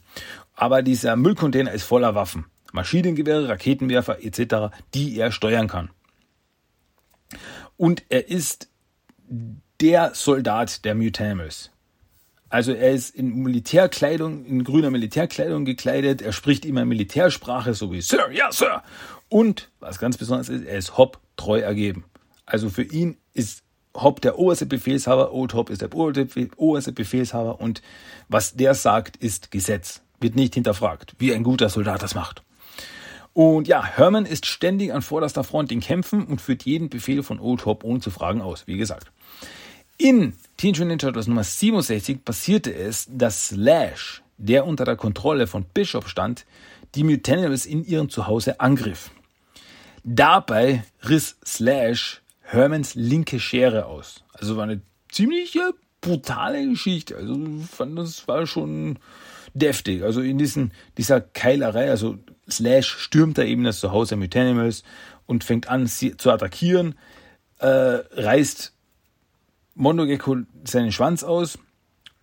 [0.55, 5.89] Aber dieser Müllcontainer ist voller Waffen, Maschinengewehre, Raketenwerfer etc., die er steuern kann.
[7.77, 8.69] Und er ist
[9.81, 11.71] der Soldat der Mutanimals.
[12.49, 18.01] Also er ist in Militärkleidung, in grüner Militärkleidung gekleidet, er spricht immer Militärsprache, so wie
[18.01, 18.83] Sir, ja, Sir.
[19.29, 22.05] Und, was ganz besonders ist, er ist Hop treu ergeben.
[22.45, 23.63] Also für ihn ist
[23.95, 27.81] Hop der oberste Befehlshaber, Old Hop ist der oberste Befehlshaber und
[28.29, 32.43] was der sagt, ist Gesetz wird nicht hinterfragt, wie ein guter Soldat das macht.
[33.33, 37.39] Und ja, Herman ist ständig an vorderster Front in Kämpfen und führt jeden Befehl von
[37.39, 39.11] Old Hop ohne zu fragen aus, wie gesagt.
[39.97, 45.47] In Teen Teenage Ninja Turtles Nummer 67 passierte es, dass Slash, der unter der Kontrolle
[45.47, 46.45] von Bishop stand,
[46.95, 49.11] die Mutanimals in ihrem Zuhause angriff.
[50.03, 54.23] Dabei riss Slash Hermans linke Schere aus.
[54.33, 55.57] Also war eine ziemlich
[56.01, 57.15] brutale Geschichte.
[57.15, 57.37] Also
[57.71, 58.99] fand das war schon
[59.53, 60.03] deftig.
[60.03, 62.17] Also in diesen, dieser Keilerei, also
[62.49, 64.83] Slash stürmt da eben das Zuhause mit Animals
[65.25, 66.95] und fängt an sie zu attackieren,
[67.59, 68.74] äh, reißt
[69.75, 71.59] Mondogecko seinen Schwanz aus.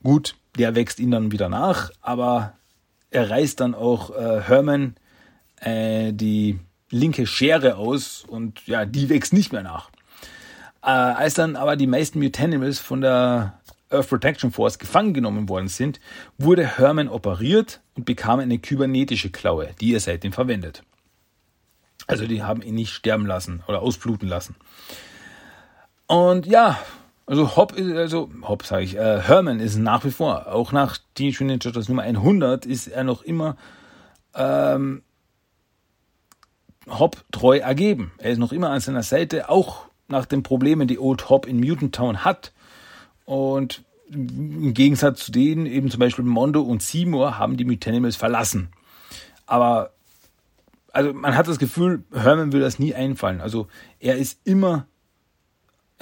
[0.02, 2.54] Gut, der wächst ihn dann wieder nach, aber
[3.10, 4.96] er reißt dann auch äh, Herman
[5.60, 6.58] äh, die
[6.90, 9.90] linke Schere aus und ja, die wächst nicht mehr nach.
[10.82, 15.68] Äh, als dann aber die meisten Mutanimals von der Earth Protection Force gefangen genommen worden
[15.68, 16.00] sind,
[16.38, 20.82] wurde Herman operiert und bekam eine kybernetische Klaue, die er seitdem verwendet.
[22.06, 24.56] Also die haben ihn nicht sterben lassen oder ausbluten lassen.
[26.06, 26.78] Und ja,
[27.32, 31.44] also Hop also Hop sage ich, äh, Herman ist nach wie vor, auch nach Teenage
[31.44, 33.56] Mutant Ninja Turtles Nummer 100 ist er noch immer
[34.34, 35.02] ähm,
[36.86, 38.12] Hop treu ergeben.
[38.18, 41.58] Er ist noch immer an seiner Seite, auch nach den Problemen, die Old Hop in
[41.58, 42.52] Mutant Town hat.
[43.24, 48.68] Und im Gegensatz zu denen, eben zum Beispiel Mondo und Seymour, haben die Mutanimals verlassen.
[49.46, 49.94] Aber
[50.92, 53.40] also man hat das Gefühl, Herman will das nie einfallen.
[53.40, 53.68] Also
[54.00, 54.86] er ist immer,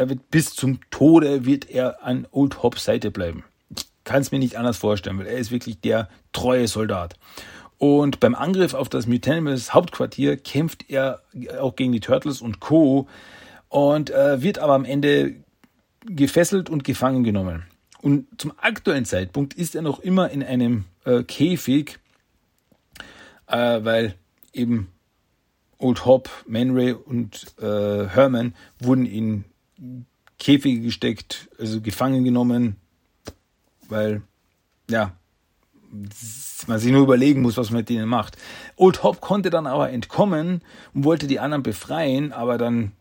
[0.01, 3.45] er wird bis zum Tode wird er an Old Hobbs Seite bleiben.
[3.69, 7.17] Ich kann es mir nicht anders vorstellen, weil er ist wirklich der treue Soldat.
[7.77, 11.21] Und beim Angriff auf das Mutanimals Hauptquartier kämpft er
[11.61, 13.09] auch gegen die Turtles und Co.
[13.69, 15.35] und äh, wird aber am Ende
[16.07, 17.65] gefesselt und gefangen genommen.
[18.01, 21.99] Und zum aktuellen Zeitpunkt ist er noch immer in einem äh, Käfig,
[23.49, 24.15] äh, weil
[24.55, 24.89] eben
[25.77, 29.45] Old Hop, Man Ray und äh, Herman wurden in
[30.39, 32.77] Käfige gesteckt, also gefangen genommen,
[33.89, 34.23] weil
[34.89, 35.13] ja,
[36.67, 38.37] man sich nur überlegen muss, was man mit denen macht.
[38.77, 40.63] Old Hop konnte dann aber entkommen
[40.95, 42.93] und wollte die anderen befreien, aber dann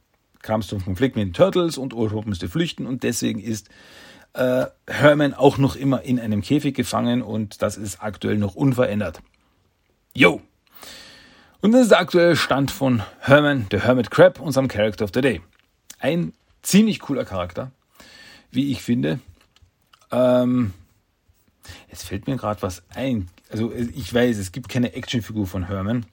[0.42, 3.70] kam es zum Konflikt mit den Turtles und Old Hop musste flüchten und deswegen ist
[4.34, 9.22] äh, Herman auch noch immer in einem Käfig gefangen und das ist aktuell noch unverändert.
[10.14, 10.42] Yo!
[11.62, 15.22] Und das ist der aktuelle Stand von Herman, der Hermit Crab, unserem Character of the
[15.22, 15.42] Day.
[16.00, 17.72] Ein ziemlich cooler Charakter,
[18.52, 19.20] wie ich finde.
[20.12, 20.74] Ähm,
[21.90, 23.30] jetzt fällt mir gerade was ein.
[23.50, 26.06] Also ich weiß, es gibt keine Actionfigur von Herman.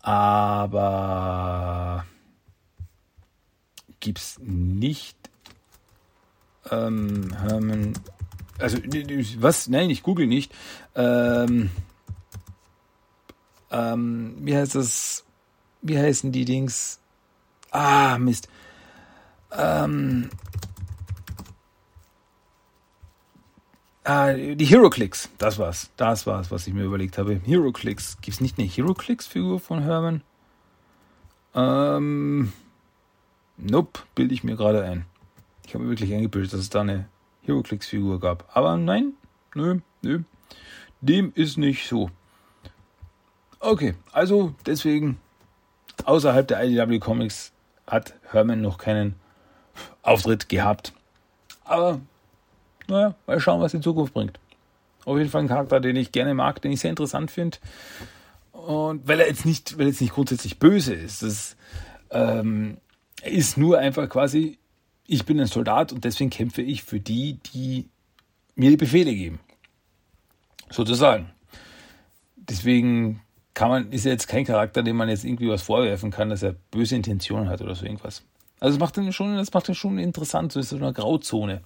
[0.00, 2.04] Aber
[4.00, 5.16] gibt es nicht
[6.70, 7.92] ähm, Herman.
[8.58, 9.68] Also was?
[9.68, 10.52] Nein, ich google nicht.
[10.94, 11.70] Ähm,
[13.70, 15.24] ähm, wie heißt das?
[15.82, 17.00] Wie heißen die Dings?
[17.72, 18.48] Ah, Mist.
[19.50, 20.28] Ähm,
[24.04, 25.90] ah, die Heroclix, das war's.
[25.96, 27.40] Das war's, was ich mir überlegt habe.
[27.44, 28.18] Heroclix.
[28.20, 30.22] Gibt es nicht eine Heroclix-Figur von Herman?
[31.54, 32.52] Ähm,
[33.56, 35.06] nope, bilde ich mir gerade ein.
[35.66, 37.08] Ich habe mir wirklich eingebildet, dass es da eine
[37.42, 38.50] Heroclix-Figur gab.
[38.54, 39.14] Aber nein,
[39.54, 40.20] nö, nö.
[41.00, 42.10] Dem ist nicht so.
[43.60, 45.18] Okay, also deswegen
[46.04, 47.51] außerhalb der IDW Comics
[47.86, 49.14] hat Herman noch keinen
[50.02, 50.92] Auftritt gehabt.
[51.64, 52.00] Aber
[52.88, 54.38] naja, mal schauen, was die Zukunft bringt.
[55.04, 57.58] Auf jeden Fall ein Charakter, den ich gerne mag, den ich sehr interessant finde.
[58.52, 61.22] Und weil er jetzt nicht, weil er jetzt nicht grundsätzlich böse ist.
[61.22, 61.56] Das
[62.10, 62.78] ähm,
[63.24, 64.58] ist nur einfach quasi,
[65.06, 67.88] ich bin ein Soldat und deswegen kämpfe ich für die, die
[68.54, 69.40] mir die Befehle geben.
[70.70, 71.30] Sozusagen.
[72.36, 73.20] Deswegen
[73.54, 76.42] kann man, ist er jetzt kein Charakter, dem man jetzt irgendwie was vorwerfen kann, dass
[76.42, 78.22] er böse Intentionen hat oder so irgendwas.
[78.60, 81.62] Also das macht ihn schon, das macht ihn schon interessant, so ist so eine Grauzone.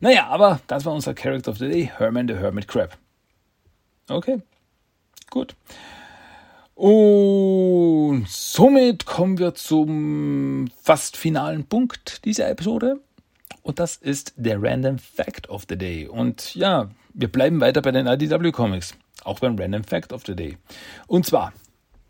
[0.00, 2.96] Naja, aber das war unser Character of the Day, Herman the Hermit Crab.
[4.08, 4.40] Okay,
[5.30, 5.54] gut.
[6.74, 13.00] Und somit kommen wir zum fast finalen Punkt dieser Episode.
[13.62, 16.06] Und das ist der Random Fact of the Day.
[16.06, 18.94] Und ja, wir bleiben weiter bei den IDW Comics.
[19.24, 20.56] Auch beim Random Fact of the Day.
[21.06, 21.52] Und zwar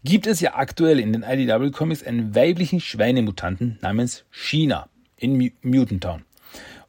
[0.05, 6.03] gibt es ja aktuell in den IDW Comics einen weiblichen Schweinemutanten namens China in Mutant
[6.03, 6.25] Town.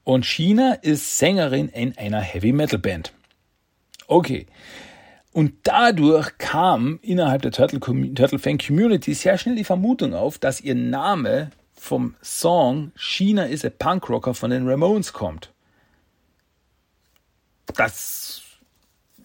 [0.03, 3.13] Und China ist Sängerin in einer Heavy Metal Band.
[4.07, 4.47] Okay.
[5.34, 10.59] Und dadurch kam innerhalb der Turtle, Turtle Fan Community sehr schnell die Vermutung auf, dass
[10.59, 15.51] ihr Name vom Song China is a Punk Rocker von den Ramones kommt.
[17.76, 18.41] Das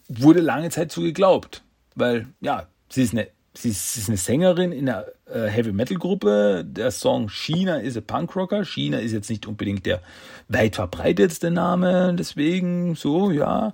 [0.07, 1.63] wurde lange Zeit so geglaubt,
[1.95, 5.71] weil ja, sie ist eine, sie ist, sie ist eine Sängerin in einer äh, Heavy
[5.71, 6.63] Metal Gruppe.
[6.65, 8.65] Der Song China is a Punk Rocker.
[8.65, 10.01] China ist jetzt nicht unbedingt der
[10.47, 13.73] weit verbreitetste Name, deswegen so, ja.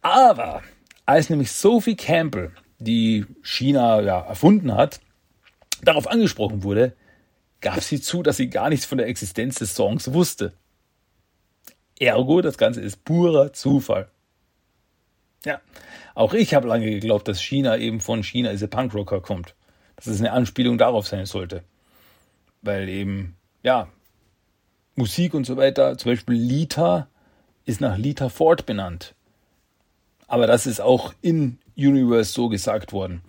[0.00, 0.62] Aber
[1.04, 5.00] als nämlich Sophie Campbell, die China ja erfunden hat,
[5.82, 6.94] darauf angesprochen wurde,
[7.60, 10.52] gab sie zu, dass sie gar nichts von der Existenz des Songs wusste.
[11.98, 14.08] Ergo, das Ganze ist purer Zufall.
[15.44, 15.60] Ja,
[16.14, 19.54] auch ich habe lange geglaubt, dass China eben von China ist a Punkrocker kommt.
[19.96, 21.62] Dass es eine Anspielung darauf sein sollte.
[22.62, 23.88] Weil eben, ja,
[24.96, 27.08] Musik und so weiter, zum Beispiel Lita
[27.64, 29.14] ist nach Lita Ford benannt.
[30.26, 33.22] Aber das ist auch in Universe so gesagt worden.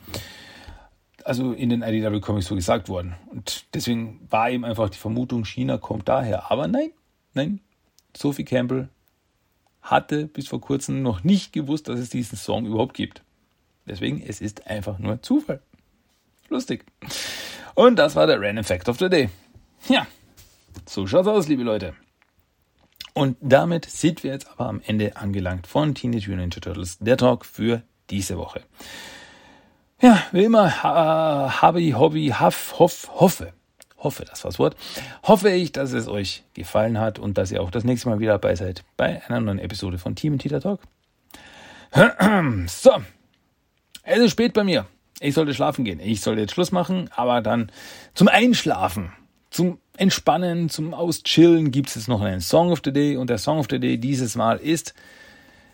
[1.23, 3.15] Also in den IDW Comics so gesagt worden.
[3.29, 6.51] Und deswegen war eben einfach die Vermutung, China kommt daher.
[6.51, 6.91] Aber nein,
[7.33, 7.59] nein,
[8.17, 8.89] Sophie Campbell
[9.81, 13.23] hatte bis vor kurzem noch nicht gewusst, dass es diesen Song überhaupt gibt.
[13.87, 15.61] Deswegen, es ist einfach nur Zufall.
[16.49, 16.85] Lustig.
[17.75, 19.29] Und das war der Random Fact of the Day.
[19.87, 20.05] Ja,
[20.85, 21.93] so schaut's aus, liebe Leute.
[23.13, 27.17] Und damit sind wir jetzt aber am Ende angelangt von Teenage Mutant Ninja Turtles, der
[27.17, 28.61] Talk für diese Woche.
[30.01, 33.53] Ja, wie immer, habe ich Hobby, haf, hoff, hoffe,
[33.99, 34.75] hoffe, das war das Wort,
[35.23, 38.33] hoffe ich, dass es euch gefallen hat und dass ihr auch das nächste Mal wieder
[38.33, 40.81] dabei seid bei einer neuen Episode von Team Tita Talk.
[42.67, 42.91] So,
[44.03, 44.85] es ist spät bei mir.
[45.19, 45.99] Ich sollte schlafen gehen.
[45.99, 47.71] Ich sollte jetzt Schluss machen, aber dann
[48.13, 49.11] zum Einschlafen,
[49.49, 53.37] zum Entspannen, zum Auschillen gibt es jetzt noch einen Song of the Day und der
[53.37, 54.93] Song of the Day dieses Mal ist,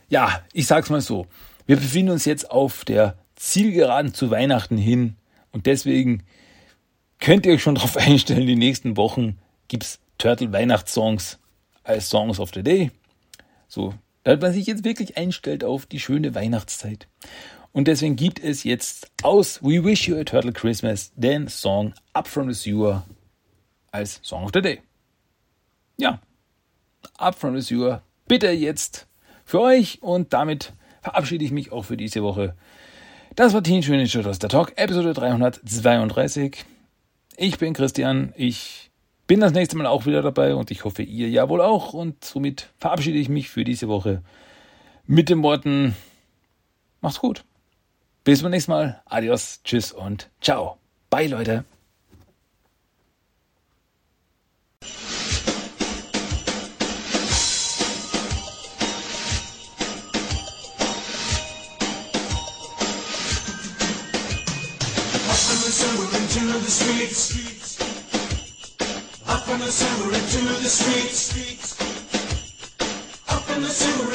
[0.09, 1.27] ja, ich sag's mal so,
[1.67, 5.15] wir befinden uns jetzt auf der Zielgeraden zu Weihnachten hin
[5.51, 6.23] und deswegen
[7.19, 9.37] könnt ihr euch schon darauf einstellen, die nächsten Wochen
[9.67, 11.39] gibt es Turtle Weihnachtssongs
[11.83, 12.91] als Songs of the Day.
[13.67, 13.93] So,
[14.23, 17.07] damit man sich jetzt wirklich einstellt auf die schöne Weihnachtszeit.
[17.71, 22.27] Und deswegen gibt es jetzt aus We Wish You a Turtle Christmas den Song Up
[22.27, 23.05] from the Sewer
[23.91, 24.81] als Song of the Day.
[25.97, 26.21] Ja,
[27.17, 28.01] Up from the Sewer.
[28.27, 29.07] Bitte jetzt
[29.43, 32.55] für euch und damit verabschiede ich mich auch für diese Woche.
[33.35, 36.65] Das war Teenage Mutant Ninja Turtles, der Talk, Episode 332.
[37.37, 38.91] Ich bin Christian, ich
[39.27, 41.93] bin das nächste Mal auch wieder dabei und ich hoffe, ihr ja wohl auch.
[41.93, 44.21] Und somit verabschiede ich mich für diese Woche
[45.05, 45.95] mit den Worten,
[47.01, 47.43] macht's gut.
[48.23, 49.01] Bis zum nächsten Mal.
[49.05, 50.77] Adios, tschüss und ciao.
[51.09, 51.65] Bye, Leute.
[66.41, 67.79] The streets.
[69.27, 71.79] Up in the sewer into the streets.
[73.29, 74.14] Up in the sewer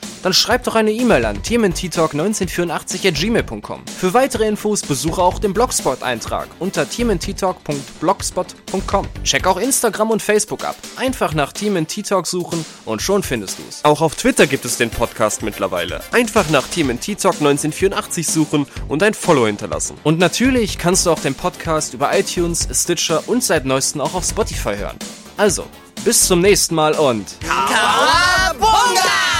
[0.23, 3.81] Dann schreib doch eine E-Mail an tmnttalk1984@gmail.com.
[3.85, 9.07] Für weitere Infos besuche auch den Blogspot-Eintrag unter tmnttalk.blogspot.com.
[9.23, 10.75] Check auch Instagram und Facebook ab.
[10.95, 13.83] Einfach nach TMNT Talk suchen und schon findest du's.
[13.83, 16.01] Auch auf Twitter gibt es den Podcast mittlerweile.
[16.11, 19.97] Einfach nach TMNT Talk 1984 suchen und ein Follow hinterlassen.
[20.03, 24.25] Und natürlich kannst du auch den Podcast über iTunes, Stitcher und seit neuestem auch auf
[24.25, 24.97] Spotify hören.
[25.37, 25.65] Also,
[26.03, 29.30] bis zum nächsten Mal und Kawaii!